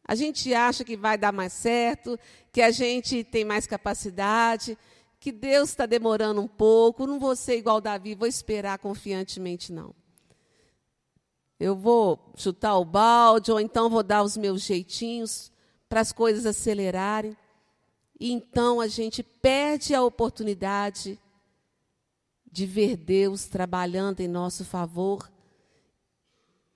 A 0.08 0.14
gente 0.14 0.54
acha 0.54 0.82
que 0.84 0.96
vai 0.96 1.18
dar 1.18 1.32
mais 1.32 1.52
certo, 1.52 2.18
que 2.50 2.62
a 2.62 2.70
gente 2.70 3.22
tem 3.22 3.44
mais 3.44 3.66
capacidade, 3.66 4.78
que 5.20 5.30
Deus 5.30 5.68
está 5.68 5.84
demorando 5.84 6.40
um 6.40 6.48
pouco. 6.48 7.06
Não 7.06 7.20
vou 7.20 7.36
ser 7.36 7.58
igual 7.58 7.78
Davi, 7.78 8.14
vou 8.14 8.26
esperar 8.26 8.78
confiantemente, 8.78 9.70
não. 9.70 9.94
Eu 11.60 11.76
vou 11.76 12.32
chutar 12.36 12.78
o 12.78 12.86
balde, 12.86 13.52
ou 13.52 13.60
então 13.60 13.90
vou 13.90 14.02
dar 14.02 14.22
os 14.22 14.34
meus 14.34 14.62
jeitinhos 14.62 15.52
para 15.90 16.00
as 16.00 16.10
coisas 16.10 16.46
acelerarem. 16.46 17.36
E 18.18 18.32
então 18.32 18.80
a 18.80 18.88
gente 18.88 19.22
perde 19.22 19.94
a 19.94 20.02
oportunidade 20.02 21.20
de 22.50 22.64
ver 22.64 22.96
Deus 22.96 23.44
trabalhando 23.44 24.20
em 24.20 24.28
nosso 24.28 24.64
favor 24.64 25.30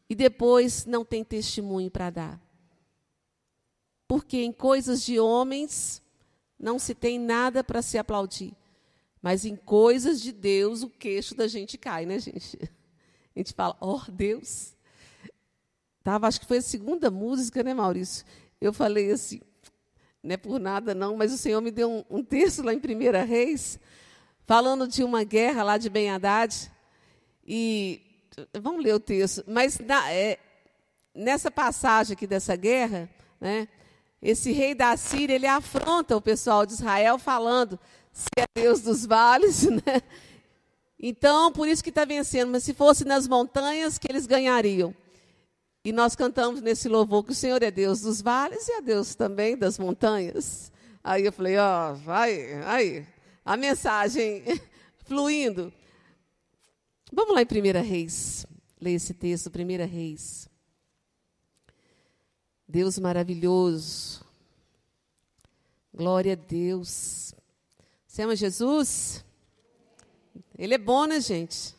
e 0.06 0.14
depois 0.14 0.84
não 0.84 1.02
tem 1.02 1.24
testemunho 1.24 1.90
para 1.90 2.10
dar. 2.10 2.41
Porque 4.12 4.42
em 4.42 4.52
coisas 4.52 5.02
de 5.02 5.18
homens 5.18 6.02
não 6.58 6.78
se 6.78 6.94
tem 6.94 7.18
nada 7.18 7.64
para 7.64 7.80
se 7.80 7.96
aplaudir. 7.96 8.52
Mas 9.22 9.46
em 9.46 9.56
coisas 9.56 10.20
de 10.20 10.32
Deus, 10.32 10.82
o 10.82 10.90
queixo 10.90 11.34
da 11.34 11.48
gente 11.48 11.78
cai, 11.78 12.04
né, 12.04 12.18
gente? 12.18 12.58
A 13.34 13.38
gente 13.38 13.54
fala, 13.54 13.74
ó 13.80 13.96
oh, 13.96 14.10
Deus. 14.10 14.74
Tava, 16.04 16.28
acho 16.28 16.38
que 16.38 16.44
foi 16.46 16.58
a 16.58 16.60
segunda 16.60 17.10
música, 17.10 17.62
né, 17.62 17.72
Maurício? 17.72 18.26
Eu 18.60 18.70
falei 18.70 19.10
assim, 19.12 19.40
não 20.22 20.34
é 20.34 20.36
por 20.36 20.60
nada 20.60 20.94
não, 20.94 21.16
mas 21.16 21.32
o 21.32 21.38
Senhor 21.38 21.62
me 21.62 21.70
deu 21.70 21.90
um, 21.90 22.18
um 22.18 22.22
texto 22.22 22.62
lá 22.62 22.74
em 22.74 22.76
1 22.76 23.26
Reis, 23.26 23.80
falando 24.44 24.86
de 24.86 25.02
uma 25.02 25.24
guerra 25.24 25.62
lá 25.62 25.78
de 25.78 25.88
Ben 25.88 26.10
Haddad. 26.10 26.70
E 27.46 28.02
vamos 28.60 28.84
ler 28.84 28.92
o 28.92 29.00
texto. 29.00 29.42
Mas 29.46 29.78
na, 29.78 30.12
é, 30.12 30.38
nessa 31.14 31.50
passagem 31.50 32.12
aqui 32.12 32.26
dessa 32.26 32.54
guerra, 32.54 33.08
né, 33.40 33.66
esse 34.22 34.52
rei 34.52 34.74
da 34.74 34.96
Síria 34.96 35.34
ele 35.34 35.48
afronta 35.48 36.16
o 36.16 36.20
pessoal 36.20 36.64
de 36.64 36.74
Israel 36.74 37.18
falando 37.18 37.78
se 38.12 38.28
é 38.38 38.44
Deus 38.54 38.82
dos 38.82 39.04
vales, 39.04 39.64
né? 39.68 40.00
Então, 41.00 41.50
por 41.50 41.66
isso 41.66 41.82
que 41.82 41.88
está 41.88 42.04
vencendo. 42.04 42.52
Mas 42.52 42.62
se 42.62 42.72
fosse 42.72 43.04
nas 43.04 43.26
montanhas, 43.26 43.98
que 43.98 44.06
eles 44.08 44.26
ganhariam. 44.26 44.94
E 45.84 45.90
nós 45.90 46.14
cantamos 46.14 46.60
nesse 46.60 46.88
louvor 46.88 47.24
que 47.24 47.32
o 47.32 47.34
Senhor 47.34 47.60
é 47.60 47.70
Deus 47.70 48.02
dos 48.02 48.22
vales 48.22 48.68
e 48.68 48.72
é 48.74 48.80
Deus 48.80 49.16
também 49.16 49.56
das 49.56 49.78
montanhas. 49.78 50.70
Aí 51.02 51.24
eu 51.24 51.32
falei, 51.32 51.56
ó, 51.58 51.94
vai, 51.94 52.52
aí, 52.64 53.04
a 53.44 53.56
mensagem 53.56 54.44
fluindo. 55.04 55.72
Vamos 57.12 57.34
lá 57.34 57.42
em 57.42 57.46
1 57.46 57.82
Reis, 57.82 58.46
ler 58.80 58.92
esse 58.92 59.12
texto, 59.12 59.50
1 59.50 59.84
Reis. 59.84 60.48
Deus 62.72 62.98
maravilhoso. 62.98 64.24
Glória 65.92 66.32
a 66.32 66.36
Deus. 66.36 67.34
Você 68.06 68.22
ama 68.22 68.34
Jesus? 68.34 69.22
Ele 70.56 70.72
é 70.72 70.78
bom, 70.78 71.04
né, 71.04 71.20
gente? 71.20 71.74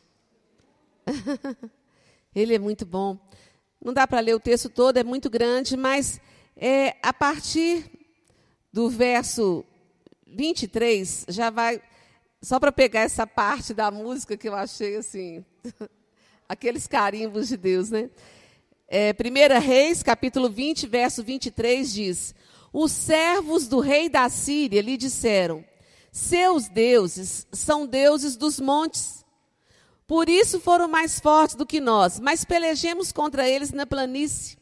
Ele 2.36 2.54
é 2.54 2.60
muito 2.60 2.86
bom. 2.86 3.18
Não 3.84 3.92
dá 3.92 4.06
para 4.06 4.20
ler 4.20 4.36
o 4.36 4.40
texto 4.40 4.70
todo, 4.70 4.98
é 4.98 5.04
muito 5.04 5.32
grande, 5.32 5.76
mas 5.76 6.22
é, 6.56 6.96
a 7.02 7.12
partir 7.12 7.90
do 8.72 8.88
verso 8.88 9.66
23, 10.28 11.26
já 11.28 11.50
vai. 11.50 11.82
Só 12.40 12.60
para 12.60 12.72
pegar 12.72 13.00
essa 13.00 13.26
parte 13.26 13.74
da 13.74 13.90
música 13.90 14.38
que 14.38 14.48
eu 14.48 14.54
achei 14.54 14.96
assim. 14.98 15.44
aqueles 16.48 16.86
carimbos 16.86 17.48
de 17.48 17.58
Deus, 17.58 17.90
né? 17.90 18.12
É, 18.88 19.12
1 19.12 19.60
Reis, 19.60 20.04
capítulo 20.04 20.50
20, 20.50 20.88
verso 20.88 21.24
23 21.24 21.94
diz: 21.94 22.36
Os 22.72 22.92
servos 22.92 23.68
do 23.68 23.80
rei 23.80 24.10
da 24.10 24.30
Síria 24.30 24.82
lhe 24.82 24.98
disseram: 24.98 25.64
Seus 26.12 26.68
deuses 26.68 27.48
são 27.52 27.88
deuses 27.88 28.36
dos 28.36 28.60
montes 28.60 29.24
por 30.06 30.28
isso 30.28 30.60
foram 30.60 30.88
mais 30.88 31.20
fortes 31.20 31.56
do 31.56 31.66
que 31.66 31.80
nós, 31.80 32.20
mas 32.20 32.44
pelejemos 32.44 33.12
contra 33.12 33.50
eles 33.50 33.72
na 33.72 33.86
planície, 33.86 34.58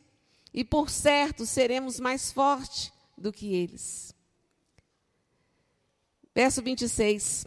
e 0.54 0.64
por 0.64 0.90
certo 0.90 1.46
seremos 1.46 2.00
mais 2.00 2.32
fortes 2.32 2.92
do 3.18 3.32
que 3.32 3.54
eles. 3.54 4.14
Verso 6.34 6.62
26. 6.62 7.46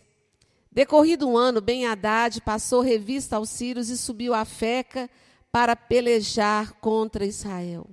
Decorrido 0.70 1.28
um 1.28 1.37
ano, 1.37 1.60
Ben 1.60 1.87
Haddad 1.87 2.40
passou 2.40 2.80
revista 2.80 3.37
aos 3.37 3.48
sírios 3.48 3.88
e 3.88 3.96
subiu 3.96 4.34
a 4.34 4.44
Feca 4.44 5.08
para 5.54 5.76
pelejar 5.76 6.72
contra 6.80 7.24
Israel. 7.24 7.88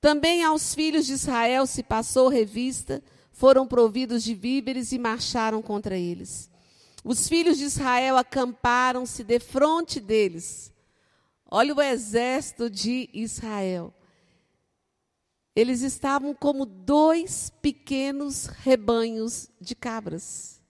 Também 0.00 0.44
aos 0.44 0.76
filhos 0.76 1.06
de 1.06 1.14
Israel 1.14 1.66
se 1.66 1.82
passou 1.82 2.28
revista, 2.28 3.02
foram 3.32 3.66
providos 3.66 4.22
de 4.22 4.32
víveres 4.32 4.92
e 4.92 4.98
marcharam 4.98 5.60
contra 5.60 5.98
eles. 5.98 6.48
Os 7.02 7.26
filhos 7.26 7.58
de 7.58 7.64
Israel 7.64 8.16
acamparam-se 8.16 9.24
defronte 9.24 9.98
deles. 9.98 10.72
Olha 11.50 11.74
o 11.74 11.82
exército 11.82 12.70
de 12.70 13.10
Israel. 13.12 13.92
Eles 15.56 15.82
estavam 15.82 16.32
como 16.32 16.64
dois 16.64 17.50
pequenos 17.60 18.46
rebanhos 18.46 19.50
de 19.60 19.74
cabras. 19.74 20.62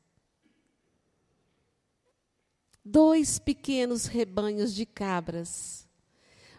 Dois 2.83 3.39
pequenos 3.39 4.07
rebanhos 4.07 4.75
de 4.75 4.87
cabras. 4.87 5.82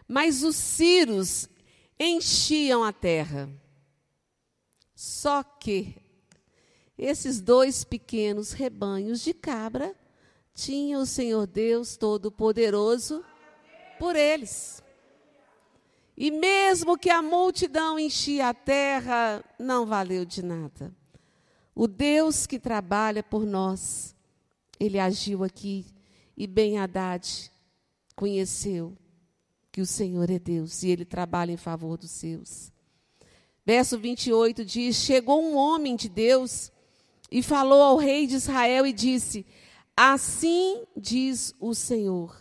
Mas 0.06 0.42
os 0.42 0.56
ciros 0.56 1.48
enchiam 1.98 2.84
a 2.84 2.92
terra. 2.92 3.48
Só 4.94 5.42
que 5.42 5.96
esses 6.96 7.40
dois 7.40 7.84
pequenos 7.84 8.52
rebanhos 8.52 9.20
de 9.20 9.34
cabra 9.34 9.94
tinha 10.54 10.98
o 10.98 11.06
Senhor 11.06 11.46
Deus 11.46 11.96
Todo-Poderoso 11.96 13.24
por 13.98 14.14
eles. 14.14 14.82
E 16.16 16.30
mesmo 16.30 16.96
que 16.96 17.10
a 17.10 17.20
multidão 17.20 17.98
enchia 17.98 18.48
a 18.48 18.54
terra, 18.54 19.44
não 19.58 19.84
valeu 19.84 20.24
de 20.24 20.44
nada. 20.44 20.94
O 21.74 21.88
Deus 21.88 22.46
que 22.46 22.58
trabalha 22.58 23.20
por 23.20 23.44
nós, 23.44 24.14
ele 24.78 25.00
agiu 25.00 25.42
aqui 25.42 25.86
e 26.36 26.46
Ben 26.46 26.78
Haddad 26.78 27.50
conheceu 28.14 28.96
que 29.74 29.80
o 29.80 29.86
Senhor 29.86 30.30
é 30.30 30.38
Deus 30.38 30.84
e 30.84 30.88
ele 30.90 31.04
trabalha 31.04 31.50
em 31.50 31.56
favor 31.56 31.98
dos 31.98 32.12
seus. 32.12 32.72
Verso 33.66 33.98
28 33.98 34.64
diz: 34.64 34.94
Chegou 34.94 35.42
um 35.42 35.56
homem 35.56 35.96
de 35.96 36.08
Deus 36.08 36.70
e 37.28 37.42
falou 37.42 37.82
ao 37.82 37.96
rei 37.96 38.28
de 38.28 38.36
Israel 38.36 38.86
e 38.86 38.92
disse: 38.92 39.44
Assim 39.96 40.84
diz 40.96 41.56
o 41.58 41.74
Senhor. 41.74 42.40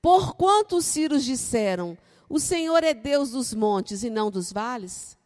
Porquanto 0.00 0.76
os 0.76 0.84
ciros 0.84 1.24
disseram: 1.24 1.98
O 2.28 2.38
Senhor 2.38 2.84
é 2.84 2.94
Deus 2.94 3.32
dos 3.32 3.52
montes 3.52 4.04
e 4.04 4.08
não 4.08 4.30
dos 4.30 4.52
vales? 4.52 5.18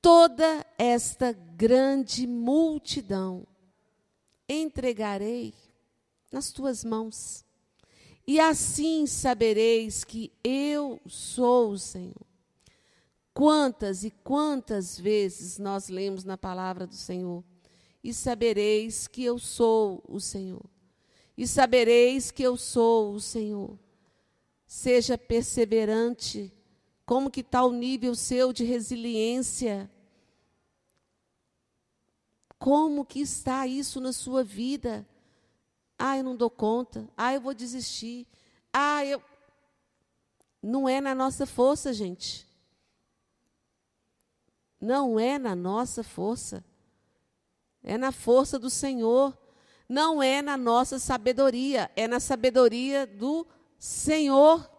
Toda 0.00 0.64
esta 0.78 1.30
grande 1.30 2.26
multidão 2.26 3.46
entregarei 4.48 5.52
nas 6.32 6.50
tuas 6.52 6.82
mãos. 6.84 7.44
E 8.30 8.38
assim 8.38 9.06
sabereis 9.06 10.04
que 10.04 10.30
eu 10.44 11.00
sou 11.06 11.70
o 11.70 11.78
Senhor. 11.78 12.26
Quantas 13.32 14.04
e 14.04 14.10
quantas 14.10 15.00
vezes 15.00 15.56
nós 15.56 15.88
lemos 15.88 16.24
na 16.24 16.36
palavra 16.36 16.86
do 16.86 16.94
Senhor 16.94 17.42
e 18.04 18.12
sabereis 18.12 19.08
que 19.08 19.24
eu 19.24 19.38
sou 19.38 20.04
o 20.06 20.20
Senhor. 20.20 20.62
E 21.38 21.46
sabereis 21.46 22.30
que 22.30 22.42
eu 22.42 22.58
sou 22.58 23.14
o 23.14 23.20
Senhor. 23.20 23.78
Seja 24.66 25.16
perseverante. 25.16 26.52
Como 27.06 27.30
que 27.30 27.40
está 27.40 27.64
o 27.64 27.72
nível 27.72 28.14
seu 28.14 28.52
de 28.52 28.62
resiliência? 28.62 29.90
Como 32.58 33.06
que 33.06 33.20
está 33.20 33.66
isso 33.66 34.02
na 34.02 34.12
sua 34.12 34.44
vida? 34.44 35.08
Ah, 35.98 36.16
eu 36.16 36.22
não 36.22 36.36
dou 36.36 36.48
conta. 36.48 37.08
Ah, 37.16 37.34
eu 37.34 37.40
vou 37.40 37.52
desistir. 37.52 38.26
Ah, 38.72 39.04
eu. 39.04 39.22
Não 40.62 40.88
é 40.88 41.00
na 41.00 41.14
nossa 41.14 41.46
força, 41.46 41.92
gente. 41.92 42.46
Não 44.80 45.18
é 45.18 45.38
na 45.38 45.56
nossa 45.56 46.02
força. 46.02 46.64
É 47.82 47.98
na 47.98 48.12
força 48.12 48.58
do 48.58 48.70
Senhor. 48.70 49.36
Não 49.88 50.22
é 50.22 50.42
na 50.42 50.56
nossa 50.56 50.98
sabedoria, 50.98 51.90
é 51.96 52.06
na 52.06 52.20
sabedoria 52.20 53.06
do 53.06 53.46
Senhor. 53.78 54.70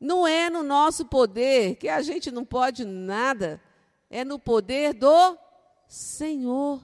Não 0.00 0.26
é 0.26 0.48
no 0.48 0.62
nosso 0.62 1.04
poder, 1.04 1.76
que 1.76 1.88
a 1.88 2.00
gente 2.00 2.30
não 2.30 2.44
pode 2.44 2.84
nada. 2.84 3.60
É 4.08 4.24
no 4.24 4.38
poder 4.38 4.94
do 4.94 5.36
Senhor. 5.86 6.82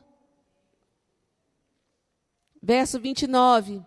Verso 2.62 3.00
29. 3.00 3.82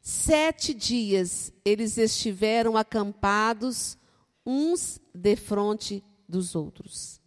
Sete 0.00 0.72
dias 0.72 1.52
eles 1.64 1.98
estiveram 1.98 2.76
acampados 2.76 3.96
uns 4.44 5.00
defronte 5.14 6.02
dos 6.28 6.54
outros. 6.54 7.20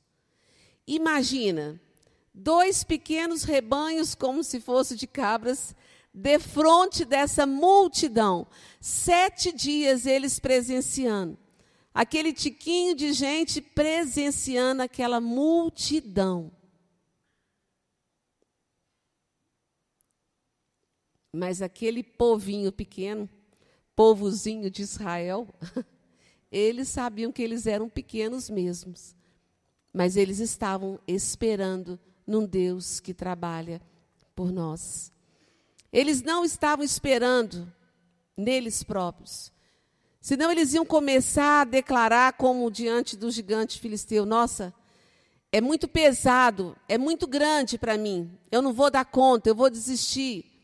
Imagina 0.88 1.79
dois 2.33 2.83
pequenos 2.83 3.43
rebanhos, 3.43 4.13
como 4.13 4.43
se 4.43 4.59
fosse 4.59 4.95
de 4.95 5.07
cabras, 5.07 5.75
defronte 6.13 7.05
dessa 7.05 7.45
multidão. 7.45 8.47
Sete 8.81 9.53
dias 9.53 10.05
eles 10.05 10.39
presenciando. 10.39 11.38
Aquele 11.93 12.33
tiquinho 12.33 12.93
de 12.93 13.13
gente 13.13 13.61
presenciando 13.61 14.81
aquela 14.81 15.21
multidão. 15.21 16.51
Mas 21.36 21.62
aquele 21.62 22.02
povinho 22.02 22.71
pequeno, 22.71 23.30
povozinho 23.93 24.71
de 24.71 24.82
Israel, 24.82 25.48
eles 26.50 26.88
sabiam 26.88 27.30
que 27.30 27.43
eles 27.43 27.67
eram 27.67 27.89
pequenos 27.89 28.50
mesmos. 28.50 29.13
Mas 29.91 30.15
eles 30.15 30.39
estavam 30.39 30.98
esperando 31.06 32.00
num 32.26 32.45
Deus 32.45 33.02
que 33.02 33.13
trabalha 33.13 33.82
por 34.34 34.50
nós. 34.50 35.12
Eles 35.91 36.21
não 36.21 36.45
estavam 36.45 36.86
esperando 36.86 37.69
neles 38.38 38.82
próprios. 38.82 39.52
Senão 40.21 40.50
eles 40.50 40.74
iam 40.74 40.86
começar 40.86 41.62
a 41.62 41.65
declarar 41.65 42.34
como 42.34 42.71
diante 42.71 43.17
do 43.17 43.30
gigante 43.30 43.80
filisteu: 43.80 44.26
Nossa, 44.26 44.74
é 45.52 45.60
muito 45.60 45.86
pesado, 45.86 46.78
é 46.88 46.98
muito 46.98 47.28
grande 47.28 47.78
para 47.78 47.98
mim, 47.98 48.32
eu 48.50 48.62
não 48.62 48.71
vou 48.71 48.89
dar 48.89 49.04
conta, 49.04 49.50
eu 49.50 49.56
vou 49.56 49.69
desistir. 49.69 50.55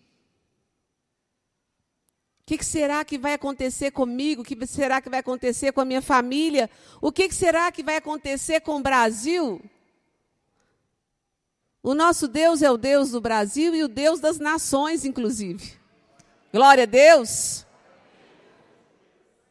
Que, 2.51 2.57
que, 2.57 2.65
será 2.65 3.05
que 3.05 3.17
vai 3.17 3.35
acontecer 3.35 3.91
comigo? 3.91 4.41
O 4.41 4.43
que 4.43 4.67
será 4.67 4.99
que 4.99 5.09
vai 5.09 5.21
acontecer 5.21 5.71
com 5.71 5.79
a 5.79 5.85
minha 5.85 6.01
família? 6.01 6.69
O 6.99 7.09
que, 7.09 7.29
que 7.29 7.33
será 7.33 7.71
que 7.71 7.81
vai 7.81 7.95
acontecer 7.95 8.59
com 8.59 8.75
o 8.75 8.81
Brasil? 8.81 9.61
O 11.81 11.93
nosso 11.93 12.27
Deus 12.27 12.61
é 12.61 12.69
o 12.69 12.75
Deus 12.75 13.11
do 13.11 13.21
Brasil 13.21 13.73
e 13.73 13.81
o 13.85 13.87
Deus 13.87 14.19
das 14.19 14.37
nações, 14.37 15.05
inclusive. 15.05 15.79
Glória 16.51 16.83
a 16.83 16.85
Deus. 16.85 17.65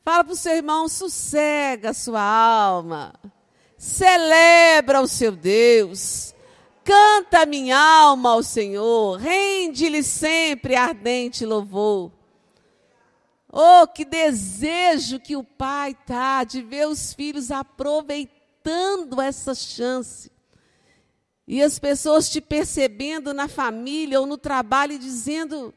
Fala 0.04 0.22
para 0.22 0.34
o 0.34 0.36
seu 0.36 0.52
irmão, 0.52 0.86
sossega 0.86 1.88
a 1.88 1.94
sua 1.94 2.20
alma. 2.20 3.14
Celebra 3.78 5.00
o 5.00 5.08
seu 5.08 5.32
Deus. 5.32 6.34
Canta 6.84 7.46
minha 7.46 7.78
alma 7.78 8.32
ao 8.32 8.42
Senhor. 8.42 9.16
Rende-lhe 9.16 10.02
sempre 10.02 10.76
ardente 10.76 11.46
louvor. 11.46 12.19
Oh, 13.52 13.86
que 13.86 14.04
desejo 14.04 15.18
que 15.18 15.36
o 15.36 15.42
pai 15.42 15.96
tá 16.06 16.44
de 16.44 16.62
ver 16.62 16.86
os 16.86 17.12
filhos 17.12 17.50
aproveitando 17.50 19.20
essa 19.20 19.54
chance. 19.54 20.30
E 21.46 21.60
as 21.60 21.78
pessoas 21.78 22.30
te 22.30 22.40
percebendo 22.40 23.34
na 23.34 23.48
família 23.48 24.20
ou 24.20 24.26
no 24.26 24.38
trabalho 24.38 24.92
e 24.92 24.98
dizendo: 24.98 25.74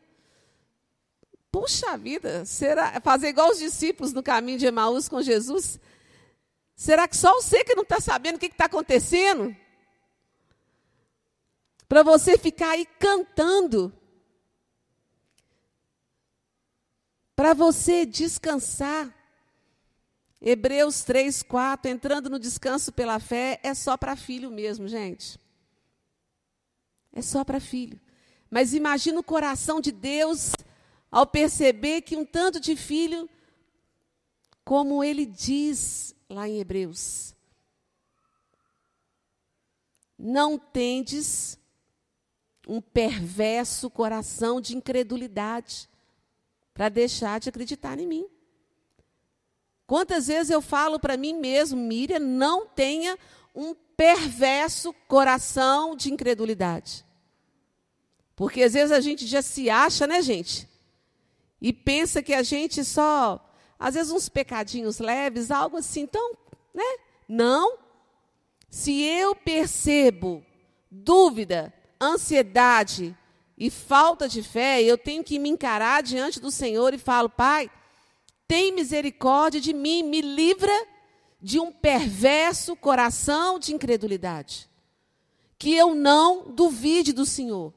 Puxa 1.52 1.98
vida, 1.98 2.46
será 2.46 3.02
fazer 3.02 3.30
igual 3.30 3.50
os 3.50 3.58
discípulos 3.58 4.14
no 4.14 4.22
caminho 4.22 4.60
de 4.60 4.68
Emaús 4.68 5.10
com 5.10 5.22
Jesus? 5.22 5.80
Será 6.76 7.08
que 7.08 7.18
só 7.18 7.34
você 7.34 7.64
que 7.64 7.74
não 7.74 7.84
está 7.84 8.00
sabendo 8.00 8.36
o 8.36 8.40
que 8.40 8.48
está 8.48 8.66
acontecendo? 8.66 9.56
Para 11.88 12.04
você 12.04 12.38
ficar 12.38 12.72
aí 12.72 12.86
cantando 13.00 13.92
para 17.36 17.54
você 17.54 18.06
descansar. 18.06 19.14
Hebreus 20.42 21.04
3, 21.04 21.42
4, 21.42 21.90
entrando 21.90 22.30
no 22.30 22.38
descanso 22.38 22.92
pela 22.92 23.20
fé, 23.20 23.60
é 23.64 23.74
só 23.74 23.96
para 23.96 24.16
filho 24.16 24.52
mesmo, 24.52 24.88
gente. 24.88 25.40
É 27.14 27.22
só 27.22 27.46
para 27.46 27.62
filho. 27.62 28.00
Mas 28.50 28.74
imagina 28.74 29.20
o 29.20 29.24
coração 29.24 29.80
de 29.80 29.92
Deus 29.92 30.52
ao 31.10 31.26
perceber 31.26 32.02
que 32.02 32.18
um 32.18 32.26
tanto 32.26 32.60
de 32.60 32.76
filho, 32.76 33.30
como 34.66 35.04
ele 35.04 35.26
diz 35.26 36.14
lá 36.30 36.48
em 36.48 36.60
Hebreus, 36.60 37.34
não 40.18 40.58
tendes 40.58 41.58
um 42.68 42.82
perverso 42.82 43.90
coração 43.90 44.60
de 44.60 44.76
incredulidade 44.76 45.90
para 46.74 46.90
deixar 46.90 47.40
de 47.40 47.50
acreditar 47.50 48.00
em 48.00 48.08
mim. 48.08 48.28
Quantas 49.86 50.28
vezes 50.28 50.50
eu 50.50 50.62
falo 50.62 51.00
para 51.00 51.18
mim 51.18 51.34
mesmo, 51.34 51.80
Miriam, 51.80 52.20
não 52.20 52.66
tenha 52.66 53.18
um 53.54 53.76
perverso 53.96 54.94
coração 55.08 55.96
de 55.96 56.12
incredulidade. 56.12 57.06
Porque 58.36 58.64
às 58.64 58.74
vezes 58.74 58.92
a 58.92 59.00
gente 59.00 59.28
já 59.28 59.42
se 59.42 59.70
acha, 59.70 60.08
né, 60.08 60.22
gente? 60.22 60.68
E 61.62 61.72
pensa 61.72 62.24
que 62.24 62.34
a 62.34 62.42
gente 62.42 62.84
só, 62.84 63.40
às 63.78 63.94
vezes 63.94 64.12
uns 64.12 64.28
pecadinhos 64.28 65.00
leves, 65.00 65.52
algo 65.52 65.78
assim, 65.78 66.02
então, 66.02 66.36
né? 66.74 66.84
Não. 67.28 67.78
Se 68.70 69.04
eu 69.04 69.36
percebo 69.36 70.44
dúvida, 70.90 71.72
ansiedade, 72.02 73.16
e 73.58 73.70
falta 73.70 74.28
de 74.28 74.42
fé, 74.42 74.82
eu 74.82 74.98
tenho 74.98 75.24
que 75.24 75.38
me 75.38 75.50
encarar 75.50 76.02
diante 76.02 76.40
do 76.40 76.50
Senhor 76.50 76.94
e 76.94 76.98
falo: 76.98 77.30
Pai, 77.30 77.70
tem 78.48 78.74
misericórdia 78.74 79.62
de 79.62 79.74
mim, 79.74 80.04
me 80.04 80.22
livra 80.22 80.74
de 81.42 81.60
um 81.60 81.72
perverso 81.72 82.76
coração 82.76 83.60
de 83.60 83.74
incredulidade. 83.74 84.70
Que 85.58 85.76
eu 85.76 85.94
não 85.94 86.52
duvide 86.52 87.14
do 87.14 87.26
Senhor. 87.26 87.74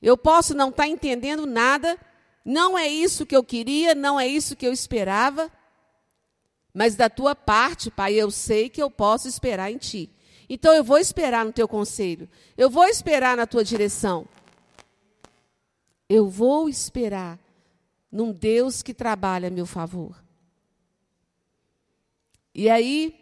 Eu 0.00 0.16
posso 0.16 0.54
não 0.54 0.70
estar 0.70 0.84
tá 0.84 0.88
entendendo 0.88 1.46
nada, 1.46 1.98
não 2.44 2.76
é 2.76 2.88
isso 2.88 3.24
que 3.24 3.36
eu 3.36 3.44
queria, 3.44 3.94
não 3.94 4.18
é 4.18 4.26
isso 4.26 4.56
que 4.56 4.66
eu 4.66 4.72
esperava, 4.72 5.50
mas 6.74 6.96
da 6.96 7.08
tua 7.08 7.34
parte, 7.34 7.90
Pai, 7.90 8.14
eu 8.14 8.30
sei 8.30 8.68
que 8.68 8.82
eu 8.82 8.90
posso 8.90 9.28
esperar 9.28 9.70
em 9.70 9.78
Ti. 9.78 10.10
Então 10.48 10.74
eu 10.74 10.82
vou 10.82 10.98
esperar 10.98 11.44
no 11.44 11.52
teu 11.52 11.68
conselho, 11.68 12.28
eu 12.56 12.68
vou 12.68 12.84
esperar 12.86 13.36
na 13.36 13.46
tua 13.46 13.62
direção. 13.62 14.26
Eu 16.14 16.28
vou 16.28 16.68
esperar 16.68 17.38
num 18.10 18.32
Deus 18.32 18.82
que 18.82 18.92
trabalha 18.92 19.48
a 19.48 19.50
meu 19.50 19.64
favor. 19.64 20.22
E 22.54 22.68
aí, 22.68 23.18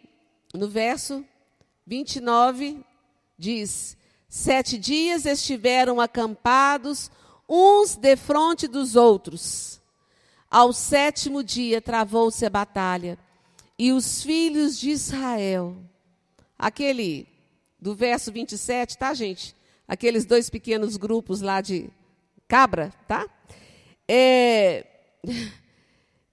no 0.53 0.67
verso 0.67 1.23
29, 1.87 2.83
diz: 3.37 3.95
Sete 4.27 4.77
dias 4.77 5.25
estiveram 5.25 6.01
acampados, 6.01 7.09
uns 7.47 7.95
defronte 7.95 8.67
dos 8.67 8.97
outros. 8.97 9.79
Ao 10.49 10.73
sétimo 10.73 11.41
dia 11.41 11.81
travou-se 11.81 12.45
a 12.45 12.49
batalha, 12.49 13.17
e 13.79 13.93
os 13.93 14.21
filhos 14.21 14.77
de 14.77 14.89
Israel, 14.89 15.77
aquele 16.59 17.25
do 17.79 17.95
verso 17.95 18.33
27, 18.33 18.97
tá, 18.97 19.13
gente? 19.13 19.55
Aqueles 19.87 20.25
dois 20.25 20.49
pequenos 20.49 20.97
grupos 20.97 21.39
lá 21.39 21.61
de 21.61 21.89
cabra, 22.51 22.93
tá? 23.07 23.29
É, 24.05 24.85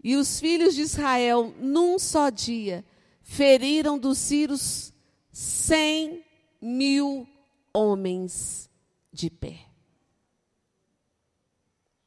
e 0.03 0.17
os 0.17 0.41
filhos 0.41 0.75
de 0.75 0.81
Israel, 0.83 1.55
num 1.61 1.97
só 1.97 2.29
dia, 2.29 2.85
feriram 3.23 3.97
dos 3.97 4.19
Círios 4.19 4.93
cem 5.31 6.25
mil 6.61 7.25
homens 7.73 8.69
de 9.13 9.31
pé. 9.31 9.61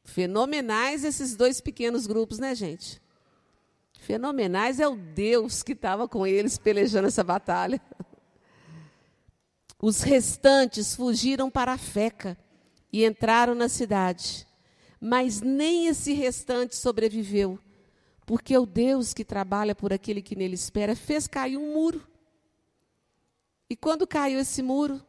Fenomenais 0.04 1.06
esses 1.06 1.34
dois 1.38 1.62
pequenos 1.62 2.06
grupos, 2.06 2.38
né, 2.38 2.54
gente? 2.54 3.02
Fenomenais 3.98 4.82
é 4.82 4.88
o 4.90 4.98
Deus 4.98 5.64
que 5.64 5.72
estava 5.72 6.06
com 6.06 6.28
eles 6.28 6.58
pelejando 6.58 7.08
essa 7.08 7.24
batalha. 7.24 7.80
Os 9.82 10.02
restantes 10.02 10.94
fugiram 10.98 11.50
para 11.50 11.72
a 11.72 11.78
Feca 11.78 12.38
e 12.92 13.06
entraram 13.06 13.56
na 13.56 13.70
cidade. 13.70 14.48
Mas 15.00 15.42
nem 15.42 15.88
esse 15.88 16.14
restante 16.14 16.76
sobreviveu, 16.76 17.60
porque 18.26 18.58
o 18.58 18.66
Deus 18.66 19.14
que 19.14 19.26
trabalha 19.26 19.74
por 19.74 19.92
aquele 19.92 20.22
que 20.22 20.36
nele 20.36 20.56
espera 20.56 20.96
fez 20.96 21.28
cair 21.28 21.58
um 21.58 21.74
muro. 21.74 22.06
E 23.70 23.76
quando 23.76 24.06
caiu 24.06 24.40
esse 24.40 24.62
muro, 24.62 25.02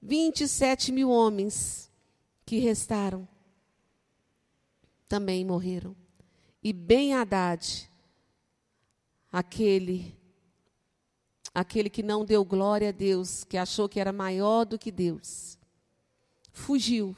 27 0.00 0.92
mil 0.92 1.10
homens 1.10 1.90
que 2.44 2.58
restaram 2.58 3.26
também 5.08 5.44
morreram. 5.44 5.94
E 6.62 6.72
bem 6.72 7.14
Haddad, 7.14 7.88
aquele, 9.30 10.16
aquele 11.54 11.88
que 11.88 12.02
não 12.02 12.24
deu 12.24 12.44
glória 12.44 12.88
a 12.88 12.92
Deus, 12.92 13.44
que 13.44 13.56
achou 13.56 13.88
que 13.88 14.00
era 14.00 14.12
maior 14.12 14.64
do 14.64 14.78
que 14.78 14.90
Deus, 14.90 15.55
fugiu. 16.58 17.14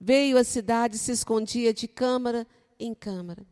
Veio 0.00 0.38
à 0.38 0.44
cidade 0.44 0.96
e 0.96 0.98
se 0.98 1.12
escondia 1.12 1.72
de 1.72 1.88
câmara 1.88 2.46
em 2.78 2.94
câmara. 2.94 3.46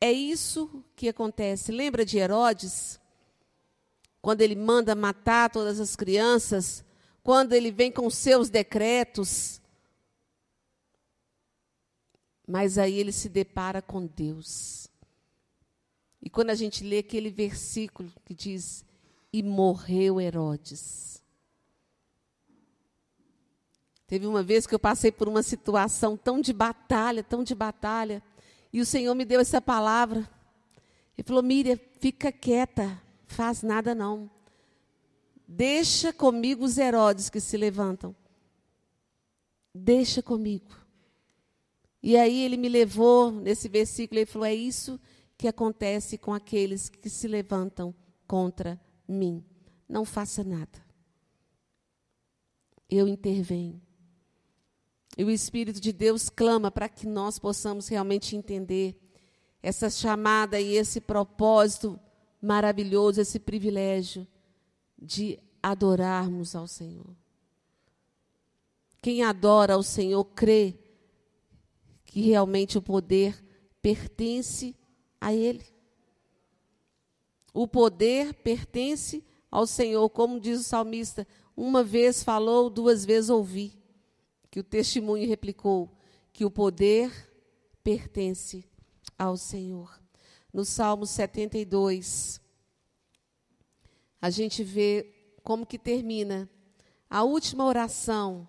É 0.00 0.12
isso 0.12 0.84
que 0.94 1.08
acontece. 1.08 1.72
Lembra 1.72 2.04
de 2.04 2.18
Herodes? 2.18 3.00
quando 4.20 4.40
ele 4.42 4.56
manda 4.56 4.94
matar 4.94 5.50
todas 5.50 5.80
as 5.80 5.96
crianças, 5.96 6.84
quando 7.22 7.52
ele 7.52 7.70
vem 7.70 7.90
com 7.90 8.10
seus 8.10 8.48
decretos. 8.50 9.60
Mas 12.46 12.78
aí 12.78 12.98
ele 12.98 13.12
se 13.12 13.28
depara 13.28 13.80
com 13.80 14.06
Deus. 14.06 14.88
E 16.20 16.28
quando 16.28 16.50
a 16.50 16.54
gente 16.54 16.82
lê 16.82 16.98
aquele 16.98 17.30
versículo 17.30 18.10
que 18.24 18.34
diz: 18.34 18.84
E 19.32 19.42
morreu 19.42 20.20
Herodes. 20.20 21.22
Teve 24.08 24.26
uma 24.26 24.42
vez 24.42 24.66
que 24.66 24.74
eu 24.74 24.78
passei 24.78 25.12
por 25.12 25.28
uma 25.28 25.42
situação 25.42 26.16
tão 26.16 26.40
de 26.40 26.50
batalha, 26.50 27.22
tão 27.22 27.44
de 27.44 27.54
batalha, 27.54 28.22
e 28.72 28.80
o 28.80 28.86
Senhor 28.86 29.14
me 29.14 29.22
deu 29.22 29.38
essa 29.38 29.60
palavra. 29.60 30.28
Ele 31.16 31.26
falou: 31.26 31.42
Miriam, 31.42 31.78
fica 32.00 32.32
quieta, 32.32 33.00
faz 33.26 33.62
nada 33.62 33.94
não. 33.94 34.30
Deixa 35.46 36.10
comigo 36.10 36.64
os 36.64 36.78
Herodes 36.78 37.28
que 37.28 37.38
se 37.38 37.58
levantam. 37.58 38.16
Deixa 39.74 40.22
comigo. 40.22 40.74
E 42.02 42.16
aí 42.16 42.42
ele 42.42 42.56
me 42.56 42.68
levou 42.70 43.30
nesse 43.30 43.68
versículo, 43.68 44.20
ele 44.20 44.26
falou: 44.26 44.46
é 44.46 44.54
isso 44.54 44.98
que 45.36 45.46
acontece 45.46 46.16
com 46.16 46.32
aqueles 46.32 46.88
que 46.88 47.10
se 47.10 47.28
levantam 47.28 47.94
contra 48.26 48.80
mim. 49.06 49.44
Não 49.86 50.06
faça 50.06 50.42
nada. 50.42 50.82
Eu 52.88 53.06
intervenho. 53.06 53.86
E 55.18 55.24
o 55.24 55.30
Espírito 55.30 55.80
de 55.80 55.92
Deus 55.92 56.28
clama 56.30 56.70
para 56.70 56.88
que 56.88 57.04
nós 57.04 57.40
possamos 57.40 57.88
realmente 57.88 58.36
entender 58.36 58.96
essa 59.60 59.90
chamada 59.90 60.60
e 60.60 60.76
esse 60.76 61.00
propósito 61.00 61.98
maravilhoso, 62.40 63.20
esse 63.20 63.40
privilégio 63.40 64.24
de 64.96 65.36
adorarmos 65.60 66.54
ao 66.54 66.68
Senhor. 66.68 67.16
Quem 69.02 69.24
adora 69.24 69.74
ao 69.74 69.82
Senhor 69.82 70.24
crê 70.24 70.78
que 72.04 72.20
realmente 72.20 72.78
o 72.78 72.82
poder 72.82 73.44
pertence 73.82 74.72
a 75.20 75.34
Ele. 75.34 75.66
O 77.52 77.66
poder 77.66 78.34
pertence 78.34 79.24
ao 79.50 79.66
Senhor, 79.66 80.08
como 80.10 80.38
diz 80.38 80.60
o 80.60 80.64
salmista: 80.64 81.26
uma 81.56 81.82
vez 81.82 82.22
falou, 82.22 82.70
duas 82.70 83.04
vezes 83.04 83.30
ouvi. 83.30 83.77
Que 84.50 84.60
o 84.60 84.64
testemunho 84.64 85.28
replicou 85.28 85.96
que 86.32 86.44
o 86.44 86.50
poder 86.50 87.10
pertence 87.82 88.64
ao 89.18 89.36
Senhor. 89.36 90.00
No 90.52 90.64
Salmo 90.64 91.06
72, 91.06 92.40
a 94.20 94.30
gente 94.30 94.62
vê 94.62 95.36
como 95.42 95.66
que 95.66 95.78
termina 95.78 96.48
a 97.10 97.22
última 97.24 97.64
oração 97.64 98.48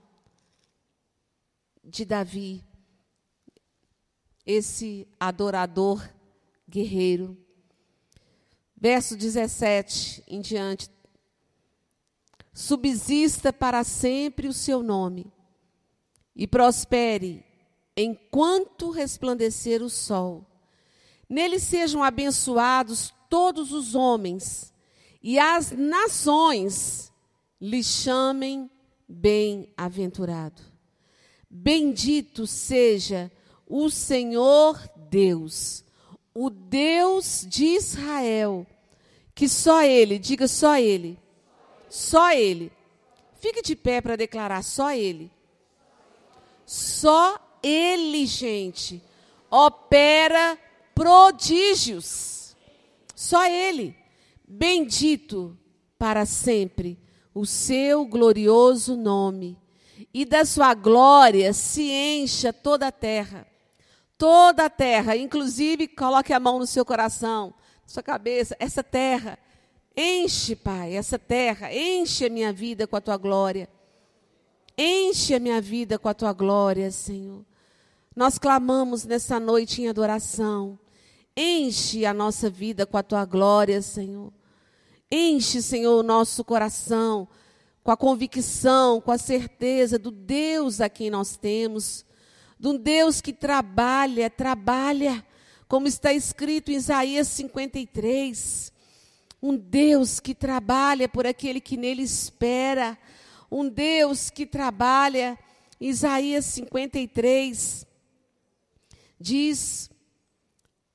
de 1.84 2.06
Davi, 2.06 2.64
esse 4.46 5.08
adorador 5.20 6.08
guerreiro. 6.68 7.38
Verso 8.76 9.18
17 9.18 10.24
em 10.28 10.42
diante. 10.42 10.90
Subsista 12.54 13.52
para 13.52 13.84
sempre 13.84 14.48
o 14.48 14.54
seu 14.54 14.84
nome 14.84 15.32
e 16.40 16.48
prospere 16.48 17.44
enquanto 17.98 18.92
resplandecer 18.92 19.84
o 19.84 19.90
sol. 19.90 20.46
Nele 21.28 21.60
sejam 21.60 22.02
abençoados 22.02 23.14
todos 23.30 23.74
os 23.74 23.94
homens, 23.94 24.74
e 25.22 25.38
as 25.38 25.72
nações 25.72 27.12
lhe 27.60 27.84
chamem 27.84 28.72
bem-aventurado. 29.06 30.62
Bendito 31.50 32.48
seja 32.48 33.30
o 33.68 33.90
Senhor 33.90 34.82
Deus, 35.10 35.84
o 36.34 36.50
Deus 36.50 37.46
de 37.50 37.66
Israel, 37.66 38.66
que 39.36 39.50
só 39.50 39.84
Ele, 39.84 40.18
diga 40.18 40.48
só 40.48 40.78
Ele, 40.78 41.20
só 41.90 42.32
Ele. 42.32 42.72
Fique 43.42 43.62
de 43.62 43.76
pé 43.76 44.00
para 44.00 44.16
declarar 44.16 44.64
só 44.64 44.94
Ele. 44.94 45.30
Só 46.70 47.36
Ele, 47.64 48.28
gente, 48.28 49.04
opera 49.50 50.56
prodígios. 50.94 52.56
Só 53.16 53.44
Ele. 53.48 53.96
Bendito 54.48 55.58
para 55.98 56.28
sempre 56.28 57.00
o 57.34 57.44
seu 57.44 58.06
glorioso 58.06 58.96
nome, 58.96 59.58
e 60.14 60.24
da 60.24 60.46
sua 60.46 60.76
glória 60.76 61.54
se 61.54 61.90
encha 61.90 62.54
toda 62.54 62.90
a 62.90 62.92
terra. 62.92 63.48
Toda 64.16 64.66
a 64.66 64.70
terra, 64.70 65.18
inclusive 65.18 65.88
coloque 65.88 66.32
a 66.32 66.40
mão 66.40 66.60
no 66.60 66.68
seu 66.68 66.86
coração, 66.86 67.52
na 67.82 67.88
sua 67.88 68.04
cabeça, 68.04 68.56
essa 68.60 68.84
terra. 68.84 69.40
Enche, 69.98 70.56
Pai, 70.56 70.96
essa 70.96 71.18
terra, 71.18 71.74
enche 71.74 72.28
a 72.28 72.30
minha 72.30 72.54
vida 72.54 72.86
com 72.86 72.96
a 72.96 73.02
tua 73.02 73.18
glória. 73.18 73.68
Enche 74.82 75.36
a 75.36 75.40
minha 75.40 75.60
vida 75.60 76.00
com 76.00 76.08
a 76.08 76.14
tua 76.14 76.32
glória, 76.32 76.90
Senhor. 76.90 77.46
Nós 78.16 78.38
clamamos 78.38 79.04
nessa 79.04 79.38
noite 79.38 79.82
em 79.82 79.90
adoração. 79.90 80.80
Enche 81.36 82.06
a 82.06 82.14
nossa 82.14 82.50
vida 82.50 82.86
com 82.86 82.96
a 82.96 83.04
tua 83.04 83.26
glória, 83.26 83.82
Senhor. 83.82 84.32
Enche, 85.12 85.62
Senhor, 85.62 86.00
o 86.00 86.04
nosso 86.04 86.46
coração 86.46 87.28
com 87.84 87.92
a 87.92 87.98
convicção, 87.98 89.02
com 89.02 89.12
a 89.12 89.18
certeza 89.18 89.98
do 89.98 90.12
Deus 90.12 90.80
a 90.80 90.88
quem 90.88 91.10
nós 91.10 91.36
temos, 91.36 92.06
de 92.60 92.68
um 92.68 92.78
Deus 92.78 93.20
que 93.20 93.34
trabalha, 93.34 94.30
trabalha, 94.30 95.26
como 95.68 95.88
está 95.88 96.14
escrito 96.14 96.72
em 96.72 96.76
Isaías 96.76 97.28
53. 97.28 98.72
Um 99.42 99.58
Deus 99.58 100.22
que 100.22 100.36
trabalha 100.36 101.10
por 101.10 101.26
aquele 101.26 101.60
que 101.60 101.76
nele 101.76 102.04
espera. 102.04 102.98
Um 103.52 103.68
Deus 103.70 104.30
que 104.30 104.46
trabalha. 104.46 105.38
Isaías 105.80 106.46
53 106.46 107.88
diz 109.20 109.90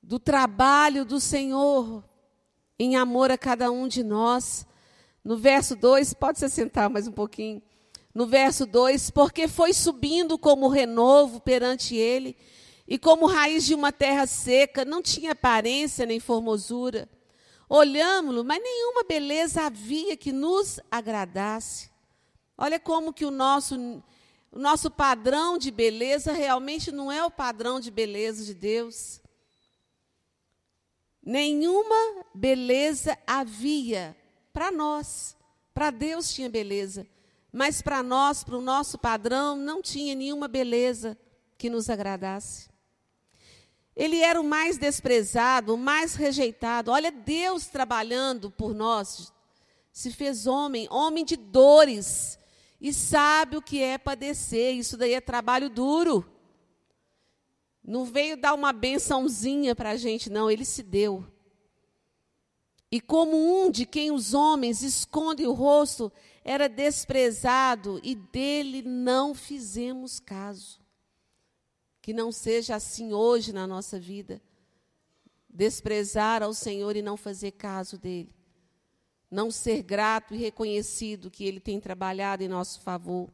do 0.03 0.19
trabalho 0.19 1.05
do 1.05 1.19
Senhor 1.19 2.05
em 2.79 2.97
amor 2.97 3.31
a 3.31 3.38
cada 3.38 3.71
um 3.71 3.88
de 3.88 4.03
nós. 4.03 4.67
No 5.25 5.37
verso 5.37 5.75
2, 5.75 6.14
pode 6.14 6.38
se 6.38 6.49
sentar 6.49 6.90
mais 6.90 7.09
um 7.09 7.12
pouquinho. 7.12 7.62
No 8.14 8.27
verso 8.27 8.67
2, 8.67 9.11
porque 9.11 9.49
foi 9.49 9.73
subindo 9.73 10.38
como 10.38 10.69
renovo 10.69 11.40
perante 11.40 11.97
ele, 11.97 12.37
e 12.87 12.99
como 12.99 13.27
raiz 13.27 13.64
de 13.64 13.75
uma 13.75 13.90
terra 13.90 14.27
seca, 14.27 14.85
não 14.85 15.03
tinha 15.03 15.33
aparência 15.33 16.05
nem 16.05 16.21
formosura. 16.21 17.09
Olhámo-lo, 17.69 18.45
mas 18.45 18.62
nenhuma 18.62 19.03
beleza 19.03 19.62
havia 19.62 20.17
que 20.17 20.31
nos 20.31 20.79
agradasse. 20.90 21.94
Olha 22.57 22.79
como 22.79 23.12
que 23.12 23.25
o 23.25 23.31
nosso, 23.31 24.03
o 24.51 24.59
nosso 24.59 24.90
padrão 24.90 25.59
de 25.59 25.71
beleza 25.71 26.33
realmente 26.33 26.93
não 26.93 27.11
é 27.11 27.25
o 27.25 27.31
padrão 27.31 27.81
de 27.81 27.90
beleza 27.90 28.45
de 28.45 28.55
Deus. 28.55 29.21
Nenhuma 31.23 32.25
beleza 32.35 33.19
havia 33.27 34.17
para 34.53 34.71
nós. 34.71 35.37
Para 35.73 35.90
Deus 35.90 36.33
tinha 36.33 36.49
beleza. 36.49 37.07
Mas 37.51 37.81
para 37.81 38.03
nós, 38.03 38.45
para 38.45 38.57
o 38.57 38.61
nosso 38.61 38.99
padrão, 38.99 39.57
não 39.57 39.81
tinha 39.81 40.14
nenhuma 40.14 40.47
beleza 40.47 41.17
que 41.57 41.71
nos 41.71 41.88
agradasse. 41.88 42.69
Ele 43.97 44.19
era 44.19 44.40
o 44.40 44.45
mais 44.45 44.77
desprezado, 44.77 45.75
o 45.75 45.79
mais 45.79 46.14
rejeitado. 46.14 46.90
Olha, 46.90 47.12
Deus 47.12 47.67
trabalhando 47.67 48.51
por 48.51 48.75
nós. 48.75 49.33
Se 49.93 50.11
fez 50.11 50.47
homem, 50.47 50.88
homem 50.90 51.25
de 51.25 51.37
dores. 51.37 52.38
E 52.81 52.93
sabe 52.93 53.57
o 53.57 53.63
que 53.63 53.83
é 53.83 53.97
padecer. 53.97 54.75
Isso 54.75 54.97
daí 54.97 55.15
é 55.15 55.21
trabalho 55.21 55.71
duro. 55.71 56.25
Não 57.83 58.05
veio 58.05 58.37
dar 58.37 58.55
uma 58.55 58.73
bençãozinha 58.73 59.75
para 59.75 59.91
a 59.91 59.97
gente, 59.97 60.31
não, 60.31 60.51
ele 60.51 60.65
se 60.65 60.83
deu. 60.83 61.25
E 62.91 63.01
como 63.01 63.37
um 63.37 63.71
de 63.71 63.85
quem 63.85 64.11
os 64.11 64.33
homens 64.33 64.83
escondem 64.83 65.47
o 65.47 65.53
rosto, 65.53 66.11
era 66.45 66.69
desprezado 66.69 68.01
e 68.03 68.15
dele 68.15 68.83
não 68.83 69.35
fizemos 69.35 70.21
caso. 70.21 70.81
Que 72.01 72.13
não 72.13 72.31
seja 72.31 72.75
assim 72.75 73.13
hoje 73.13 73.53
na 73.53 73.67
nossa 73.67 73.99
vida. 73.99 74.41
Desprezar 75.49 76.43
ao 76.43 76.55
Senhor 76.55 76.97
e 76.97 77.03
não 77.03 77.17
fazer 77.17 77.53
caso 77.53 77.99
dele. 77.99 78.34
Não 79.31 79.51
ser 79.51 79.83
grato 79.83 80.35
e 80.35 80.39
reconhecido 80.39 81.31
que 81.31 81.45
ele 81.45 81.61
tem 81.61 81.81
trabalhado 81.81 82.43
em 82.43 82.49
nosso 82.49 82.81
favor. 82.81 83.29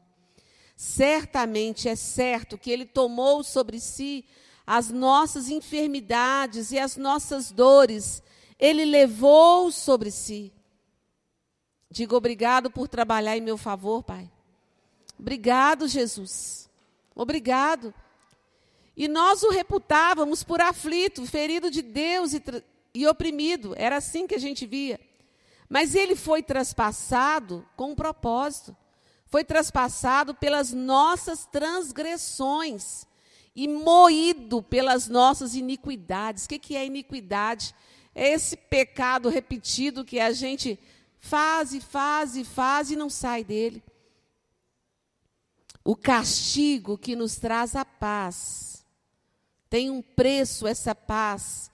Certamente 0.81 1.91
é 1.91 1.95
certo 1.95 2.57
que 2.57 2.71
Ele 2.71 2.87
tomou 2.87 3.45
sobre 3.45 3.79
si 3.79 4.25
as 4.67 4.89
nossas 4.89 5.51
enfermidades 5.51 6.73
e 6.73 6.79
as 6.79 6.97
nossas 6.97 7.53
dores, 7.53 8.23
Ele 8.59 8.87
levou 8.87 9.71
sobre 9.71 10.11
si. 10.11 10.51
Diga 11.91 12.17
obrigado 12.17 12.71
por 12.71 12.89
trabalhar 12.89 13.37
em 13.37 13.43
meu 13.43 13.59
favor, 13.59 14.03
Pai. 14.03 14.31
Obrigado, 15.19 15.87
Jesus. 15.87 16.71
Obrigado. 17.15 17.93
E 18.97 19.07
nós 19.07 19.43
o 19.43 19.51
reputávamos 19.51 20.43
por 20.43 20.63
aflito, 20.63 21.27
ferido 21.27 21.71
de 21.71 21.83
Deus 21.83 22.33
e, 22.33 22.43
e 22.95 23.07
oprimido. 23.07 23.75
Era 23.77 23.99
assim 23.99 24.27
que 24.27 24.35
a 24.35 24.41
gente 24.41 24.65
via. 24.65 24.99
Mas 25.71 25.95
ele 25.95 26.17
foi 26.17 26.43
traspassado 26.43 27.65
com 27.77 27.93
um 27.93 27.95
propósito. 27.95 28.77
Foi 29.25 29.45
traspassado 29.45 30.35
pelas 30.35 30.73
nossas 30.73 31.47
transgressões 31.47 33.07
e 33.55 33.69
moído 33.69 34.65
pelas 34.65 35.07
nossas 35.07 35.55
iniquidades. 35.55 36.45
O 36.45 36.49
que, 36.49 36.75
é 36.75 36.85
iniquidade? 36.85 37.73
É 38.13 38.33
esse 38.33 38.57
pecado 38.57 39.29
repetido 39.29 40.05
que 40.05 40.19
a 40.19 40.33
gente 40.33 40.77
faz 41.21 41.73
e 41.73 41.81
faz 41.81 42.35
e 42.35 42.45
faz 42.45 42.91
e 42.91 42.97
não 42.97 43.09
sai 43.09 43.45
dele. 43.45 43.81
O 45.85 45.95
castigo 45.95 46.99
que 46.99 47.15
nos 47.15 47.37
traz 47.37 47.77
a 47.77 47.85
paz. 47.85 48.85
Tem 49.69 49.89
um 49.89 50.03
preço 50.03 50.67
essa 50.67 50.97
paz 50.97 51.71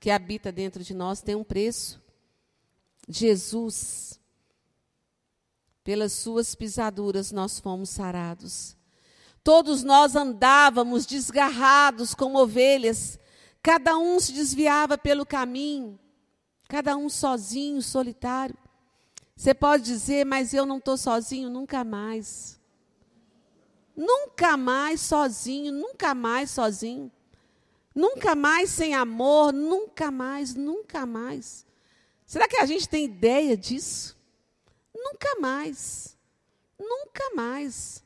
que 0.00 0.10
habita 0.10 0.50
dentro 0.50 0.82
de 0.82 0.92
nós, 0.92 1.22
tem 1.22 1.36
um 1.36 1.44
preço. 1.44 2.07
Jesus, 3.08 4.20
pelas 5.82 6.12
suas 6.12 6.54
pisaduras 6.54 7.32
nós 7.32 7.58
fomos 7.58 7.88
sarados. 7.88 8.76
Todos 9.42 9.82
nós 9.82 10.14
andávamos 10.14 11.06
desgarrados 11.06 12.14
como 12.14 12.38
ovelhas, 12.38 13.18
cada 13.62 13.96
um 13.96 14.20
se 14.20 14.32
desviava 14.32 14.98
pelo 14.98 15.24
caminho, 15.24 15.98
cada 16.68 16.94
um 16.96 17.08
sozinho, 17.08 17.80
solitário. 17.80 18.56
Você 19.34 19.54
pode 19.54 19.84
dizer, 19.84 20.26
mas 20.26 20.52
eu 20.52 20.66
não 20.66 20.76
estou 20.78 20.98
sozinho 20.98 21.48
nunca 21.48 21.82
mais. 21.84 22.60
Nunca 23.96 24.56
mais 24.56 25.00
sozinho, 25.00 25.72
nunca 25.72 26.14
mais 26.14 26.50
sozinho. 26.50 27.10
Nunca 27.94 28.34
mais 28.34 28.68
sem 28.70 28.94
amor, 28.94 29.52
nunca 29.52 30.10
mais, 30.10 30.54
nunca 30.54 31.06
mais. 31.06 31.66
Será 32.28 32.46
que 32.46 32.58
a 32.58 32.66
gente 32.66 32.86
tem 32.86 33.06
ideia 33.06 33.56
disso? 33.56 34.14
Nunca 34.94 35.40
mais. 35.40 36.14
Nunca 36.78 37.34
mais. 37.34 38.04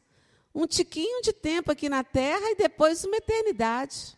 Um 0.55 0.65
tiquinho 0.65 1.21
de 1.23 1.33
tempo 1.33 1.73
aqui 1.73 1.89
na 1.89 2.05
terra 2.05 2.53
e 2.53 2.55
depois 2.55 3.05
uma 3.05 3.17
eternidade. 3.17 4.17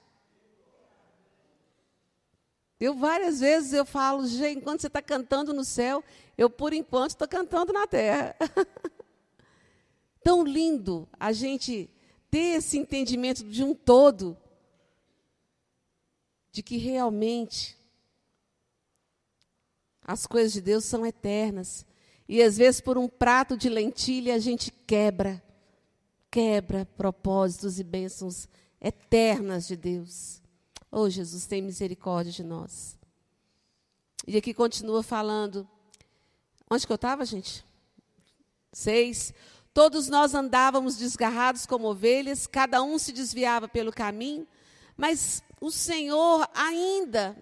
Eu 2.78 2.94
várias 2.94 3.40
vezes 3.40 3.72
eu 3.72 3.86
falo, 3.86 4.26
gente, 4.26 4.58
enquanto 4.58 4.82
você 4.82 4.88
está 4.88 5.00
cantando 5.00 5.54
no 5.54 5.64
céu, 5.64 6.04
eu 6.36 6.50
por 6.50 6.74
enquanto 6.74 7.12
estou 7.12 7.26
cantando 7.26 7.72
na 7.72 7.86
terra. 7.86 8.36
Tão 10.22 10.44
lindo 10.44 11.08
a 11.18 11.32
gente 11.32 11.88
ter 12.30 12.58
esse 12.58 12.76
entendimento 12.76 13.42
de 13.42 13.64
um 13.64 13.74
todo, 13.74 14.36
de 16.52 16.62
que 16.62 16.76
realmente 16.76 17.82
as 20.04 20.26
coisas 20.26 20.52
de 20.52 20.60
Deus 20.60 20.84
são 20.84 21.04
eternas. 21.06 21.86
E 22.28 22.42
às 22.42 22.56
vezes, 22.58 22.80
por 22.80 22.98
um 22.98 23.08
prato 23.08 23.56
de 23.56 23.68
lentilha, 23.68 24.34
a 24.34 24.38
gente 24.38 24.70
quebra, 24.86 25.42
quebra 26.30 26.86
propósitos 26.96 27.80
e 27.80 27.84
bênçãos 27.84 28.46
eternas 28.80 29.66
de 29.66 29.76
Deus. 29.76 30.42
Oh, 30.90 31.08
Jesus, 31.08 31.46
tem 31.46 31.62
misericórdia 31.62 32.32
de 32.32 32.44
nós. 32.44 32.98
E 34.26 34.36
aqui 34.36 34.54
continua 34.54 35.02
falando. 35.02 35.68
Onde 36.70 36.86
que 36.86 36.92
eu 36.92 36.96
estava, 36.96 37.24
gente? 37.24 37.64
Seis. 38.72 39.32
Todos 39.72 40.08
nós 40.08 40.34
andávamos 40.34 40.96
desgarrados 40.96 41.66
como 41.66 41.88
ovelhas, 41.88 42.46
cada 42.46 42.82
um 42.82 42.98
se 42.98 43.12
desviava 43.12 43.66
pelo 43.66 43.92
caminho, 43.92 44.46
mas 44.96 45.42
o 45.60 45.68
Senhor 45.70 46.48
ainda 46.54 47.36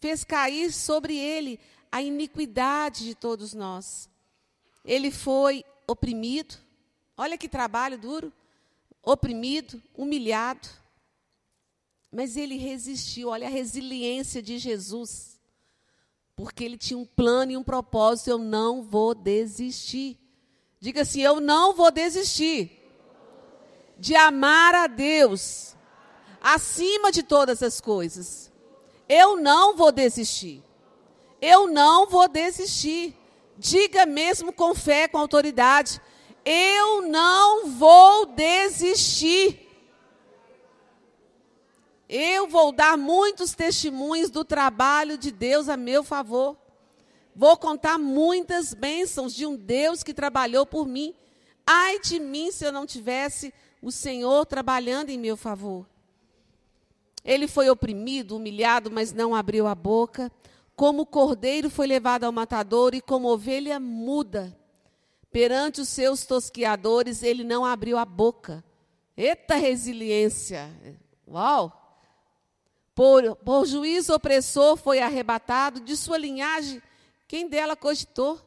fez 0.00 0.24
cair 0.24 0.72
sobre 0.72 1.14
ele 1.14 1.60
a 1.90 2.02
iniquidade 2.02 3.04
de 3.04 3.14
todos 3.14 3.54
nós. 3.54 4.08
Ele 4.84 5.10
foi 5.10 5.64
oprimido, 5.86 6.56
olha 7.16 7.36
que 7.36 7.48
trabalho 7.48 7.98
duro, 7.98 8.32
oprimido, 9.02 9.82
humilhado, 9.94 10.68
mas 12.12 12.36
ele 12.36 12.56
resistiu, 12.56 13.28
olha 13.28 13.46
a 13.46 13.50
resiliência 13.50 14.42
de 14.42 14.58
Jesus, 14.58 15.38
porque 16.34 16.64
ele 16.64 16.76
tinha 16.76 16.98
um 16.98 17.04
plano 17.04 17.52
e 17.52 17.56
um 17.56 17.62
propósito, 17.62 18.30
eu 18.30 18.38
não 18.38 18.82
vou 18.82 19.14
desistir. 19.14 20.18
Diga 20.80 21.02
assim: 21.02 21.20
eu 21.20 21.40
não 21.40 21.74
vou 21.74 21.90
desistir 21.90 22.80
de 23.98 24.16
amar 24.16 24.74
a 24.74 24.86
Deus 24.86 25.76
acima 26.40 27.12
de 27.12 27.22
todas 27.22 27.62
as 27.62 27.80
coisas. 27.80 28.50
Eu 29.06 29.36
não 29.36 29.76
vou 29.76 29.92
desistir. 29.92 30.64
Eu 31.40 31.66
não 31.66 32.06
vou 32.06 32.28
desistir. 32.28 33.16
Diga 33.56 34.06
mesmo 34.06 34.52
com 34.52 34.74
fé, 34.74 35.08
com 35.08 35.18
autoridade. 35.18 36.00
Eu 36.44 37.02
não 37.02 37.68
vou 37.68 38.26
desistir. 38.26 39.68
Eu 42.08 42.48
vou 42.48 42.72
dar 42.72 42.98
muitos 42.98 43.54
testemunhos 43.54 44.30
do 44.30 44.44
trabalho 44.44 45.16
de 45.16 45.30
Deus 45.30 45.68
a 45.68 45.76
meu 45.76 46.02
favor. 46.02 46.56
Vou 47.36 47.56
contar 47.56 47.98
muitas 47.98 48.74
bênçãos 48.74 49.32
de 49.32 49.46
um 49.46 49.56
Deus 49.56 50.02
que 50.02 50.12
trabalhou 50.12 50.66
por 50.66 50.86
mim. 50.86 51.14
Ai 51.66 52.00
de 52.00 52.18
mim 52.18 52.50
se 52.50 52.64
eu 52.64 52.72
não 52.72 52.84
tivesse 52.84 53.54
o 53.80 53.92
Senhor 53.92 54.44
trabalhando 54.44 55.10
em 55.10 55.18
meu 55.18 55.36
favor. 55.36 55.86
Ele 57.24 57.46
foi 57.46 57.70
oprimido, 57.70 58.36
humilhado, 58.36 58.90
mas 58.90 59.12
não 59.12 59.34
abriu 59.34 59.66
a 59.66 59.74
boca. 59.74 60.32
Como 60.80 61.04
cordeiro 61.04 61.68
foi 61.68 61.86
levado 61.86 62.24
ao 62.24 62.32
matador 62.32 62.94
e 62.94 63.02
como 63.02 63.28
ovelha 63.28 63.78
muda, 63.78 64.58
perante 65.30 65.82
os 65.82 65.90
seus 65.90 66.24
tosquiadores, 66.24 67.22
ele 67.22 67.44
não 67.44 67.66
abriu 67.66 67.98
a 67.98 68.04
boca. 68.06 68.64
Eita 69.14 69.56
resiliência! 69.56 70.70
Uau! 71.28 72.00
Por, 72.94 73.36
por 73.36 73.66
juízo 73.66 74.14
opressor 74.14 74.78
foi 74.78 75.00
arrebatado, 75.00 75.80
de 75.80 75.94
sua 75.98 76.16
linhagem, 76.16 76.80
quem 77.28 77.46
dela 77.46 77.76
cogitou? 77.76 78.40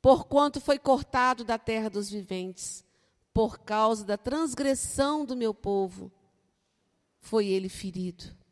Porquanto 0.00 0.60
foi 0.60 0.78
cortado 0.78 1.42
da 1.42 1.58
terra 1.58 1.90
dos 1.90 2.08
viventes, 2.08 2.84
por 3.32 3.58
causa 3.58 4.04
da 4.04 4.16
transgressão 4.16 5.24
do 5.24 5.34
meu 5.34 5.52
povo, 5.52 6.12
foi 7.18 7.48
ele 7.48 7.68
ferido. 7.68 8.43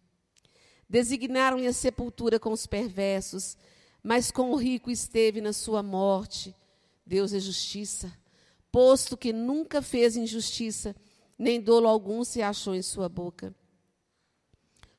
Designaram-lhe 0.93 1.67
a 1.67 1.73
sepultura 1.73 2.39
com 2.39 2.53
os 2.53 2.67
perversos, 2.67 3.57
mas 4.03 4.31
com 4.31 4.51
o 4.51 4.57
rico 4.57 4.91
esteve 4.91 5.41
na 5.41 5.55
sua 5.55 5.83
morte. 5.83 6.55
Deus 7.07 7.33
é 7.33 7.41
justiça, 7.41 8.13
posto 8.71 9.17
que 9.17 9.33
nunca 9.33 9.81
fez 9.81 10.19
injustiça, 10.19 10.95
nem 11.39 11.63
dolo 11.63 11.89
algum 11.89 12.23
se 12.23 12.43
achou 12.43 12.75
em 12.75 12.83
sua 12.83 13.09
boca. 13.09 13.55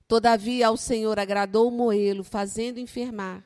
Todavia 0.08 0.69
ao 0.69 0.77
Senhor 0.77 1.19
agradou 1.19 1.69
moê-lo, 1.69 2.23
fazendo 2.23 2.79
enfermar. 2.79 3.45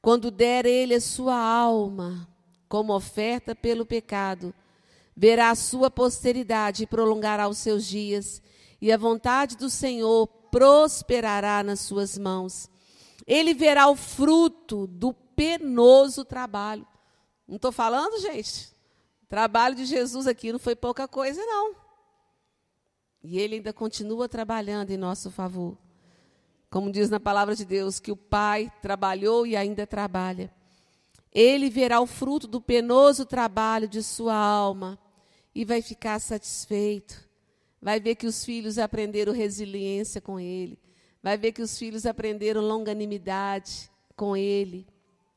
Quando 0.00 0.30
der 0.30 0.64
ele 0.64 0.94
a 0.94 1.00
sua 1.02 1.36
alma 1.36 2.26
como 2.66 2.94
oferta 2.94 3.54
pelo 3.54 3.84
pecado, 3.84 4.54
verá 5.14 5.50
a 5.50 5.54
sua 5.54 5.90
posteridade 5.90 6.84
e 6.84 6.86
prolongará 6.86 7.46
os 7.46 7.58
seus 7.58 7.86
dias, 7.86 8.40
e 8.80 8.90
a 8.90 8.96
vontade 8.96 9.54
do 9.54 9.68
Senhor 9.68 10.40
prosperará 10.52 11.64
nas 11.64 11.80
suas 11.80 12.18
mãos. 12.18 12.70
Ele 13.26 13.54
verá 13.54 13.88
o 13.88 13.96
fruto 13.96 14.86
do 14.86 15.14
penoso 15.14 16.24
trabalho. 16.24 16.86
Não 17.48 17.56
estou 17.56 17.72
falando, 17.72 18.20
gente? 18.20 18.70
O 19.22 19.26
trabalho 19.26 19.74
de 19.74 19.86
Jesus 19.86 20.26
aqui 20.26 20.52
não 20.52 20.58
foi 20.58 20.76
pouca 20.76 21.08
coisa, 21.08 21.40
não. 21.44 21.74
E 23.24 23.38
ele 23.38 23.56
ainda 23.56 23.72
continua 23.72 24.28
trabalhando 24.28 24.90
em 24.90 24.98
nosso 24.98 25.30
favor. 25.30 25.78
Como 26.68 26.92
diz 26.92 27.08
na 27.08 27.18
palavra 27.18 27.56
de 27.56 27.64
Deus, 27.64 27.98
que 27.98 28.12
o 28.12 28.16
Pai 28.16 28.70
trabalhou 28.82 29.46
e 29.46 29.56
ainda 29.56 29.86
trabalha. 29.86 30.52
Ele 31.32 31.70
verá 31.70 31.98
o 32.00 32.06
fruto 32.06 32.46
do 32.46 32.60
penoso 32.60 33.24
trabalho 33.24 33.88
de 33.88 34.02
sua 34.02 34.34
alma 34.34 34.98
e 35.54 35.64
vai 35.64 35.80
ficar 35.80 36.18
satisfeito 36.18 37.31
Vai 37.82 37.98
ver 37.98 38.14
que 38.14 38.28
os 38.28 38.44
filhos 38.44 38.78
aprenderam 38.78 39.32
resiliência 39.32 40.20
com 40.20 40.38
ele. 40.38 40.78
Vai 41.20 41.36
ver 41.36 41.50
que 41.50 41.60
os 41.60 41.76
filhos 41.76 42.06
aprenderam 42.06 42.60
longanimidade 42.60 43.90
com 44.14 44.36
ele. 44.36 44.86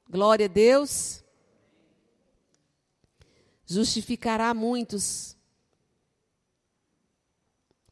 Glória 0.08 0.46
a 0.46 0.50
Deus. 0.50 1.24
Justificará 3.66 4.54
muitos, 4.54 5.36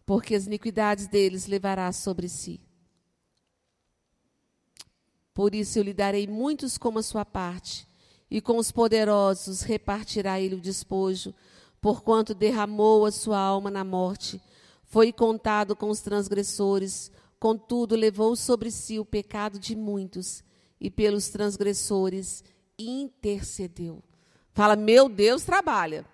porque 0.05 0.35
as 0.35 0.45
iniquidades 0.45 1.07
deles 1.07 1.47
levará 1.47 1.91
sobre 1.91 2.29
si. 2.29 2.61
Por 5.33 5.55
isso 5.55 5.79
eu 5.79 5.83
lhe 5.83 5.95
darei 5.95 6.27
muitos 6.27 6.77
como 6.77 6.99
a 6.99 7.03
sua 7.03 7.25
parte, 7.25 7.87
e 8.29 8.39
com 8.39 8.59
os 8.59 8.71
poderosos 8.71 9.61
repartirá 9.61 10.39
ele 10.39 10.53
o 10.53 10.61
despojo, 10.61 11.33
porquanto 11.83 12.33
derramou 12.33 13.05
a 13.05 13.11
sua 13.11 13.37
alma 13.37 13.69
na 13.69 13.83
morte. 13.83 14.41
Foi 14.85 15.11
contado 15.11 15.75
com 15.75 15.89
os 15.89 15.99
transgressores, 15.99 17.11
contudo 17.37 17.93
levou 17.93 18.37
sobre 18.37 18.71
si 18.71 18.99
o 18.99 19.03
pecado 19.05 19.59
de 19.59 19.75
muitos 19.75 20.45
e 20.79 20.89
pelos 20.89 21.27
transgressores 21.27 22.41
intercedeu. 22.79 24.01
Fala, 24.53 24.77
meu 24.77 25.09
Deus 25.09 25.43
trabalha. 25.43 26.05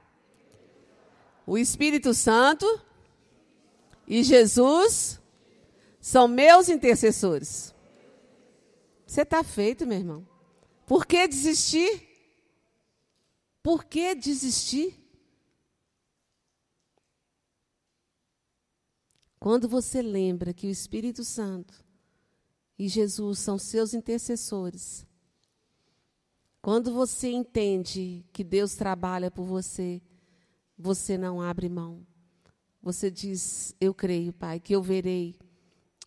O 1.45 1.55
Espírito 1.55 2.15
Santo 2.15 2.65
e 4.07 4.23
Jesus 4.23 5.21
são 6.01 6.27
meus 6.27 6.67
intercessores. 6.67 7.75
Você 9.05 9.21
está 9.21 9.43
feito, 9.43 9.85
meu 9.85 9.99
irmão. 9.99 10.27
Por 10.87 11.05
que 11.05 11.27
desistir? 11.27 12.09
Por 13.61 13.83
que 13.83 14.15
desistir? 14.15 14.98
Quando 19.39 19.69
você 19.69 20.01
lembra 20.01 20.53
que 20.53 20.67
o 20.67 20.69
Espírito 20.69 21.23
Santo 21.23 21.81
e 22.77 22.87
Jesus 22.89 23.39
são 23.39 23.57
seus 23.57 23.93
intercessores, 23.93 25.07
quando 26.61 26.93
você 26.93 27.29
entende 27.29 28.25
que 28.33 28.43
Deus 28.43 28.75
trabalha 28.75 29.31
por 29.31 29.45
você, 29.45 30.01
você 30.77 31.17
não 31.17 31.41
abre 31.41 31.69
mão. 31.69 32.05
Você 32.83 33.09
diz: 33.09 33.73
Eu 33.79 33.93
creio, 33.93 34.33
Pai, 34.33 34.59
que 34.59 34.75
eu 34.75 34.83
verei 34.83 35.35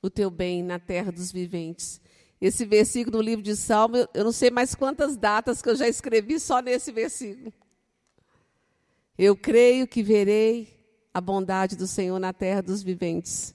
o 0.02 0.10
teu 0.10 0.30
bem 0.30 0.62
na 0.62 0.78
terra 0.78 1.10
dos 1.10 1.32
viventes. 1.32 2.00
Esse 2.38 2.66
versículo 2.66 3.18
no 3.18 3.22
livro 3.22 3.42
de 3.42 3.56
Salmo, 3.56 3.96
eu 4.12 4.24
não 4.24 4.32
sei 4.32 4.50
mais 4.50 4.74
quantas 4.74 5.16
datas 5.16 5.62
que 5.62 5.68
eu 5.70 5.76
já 5.76 5.88
escrevi 5.88 6.38
só 6.38 6.60
nesse 6.60 6.92
versículo. 6.92 7.52
Eu 9.16 9.36
creio 9.36 9.86
que 9.86 10.02
verei 10.02 10.81
a 11.12 11.20
bondade 11.20 11.76
do 11.76 11.86
Senhor 11.86 12.18
na 12.18 12.32
terra 12.32 12.62
dos 12.62 12.82
viventes. 12.82 13.54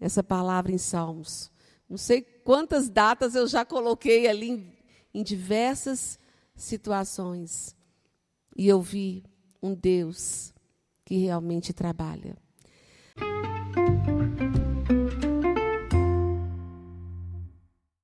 Essa 0.00 0.22
palavra 0.22 0.72
em 0.72 0.78
Salmos. 0.78 1.50
Não 1.88 1.96
sei 1.96 2.22
quantas 2.22 2.88
datas 2.88 3.34
eu 3.34 3.46
já 3.46 3.64
coloquei 3.64 4.26
ali 4.26 4.50
em, 4.50 4.72
em 5.14 5.22
diversas 5.22 6.18
situações. 6.54 7.76
E 8.56 8.66
eu 8.66 8.80
vi 8.80 9.24
um 9.62 9.74
Deus 9.74 10.52
que 11.04 11.16
realmente 11.16 11.72
trabalha. 11.72 12.36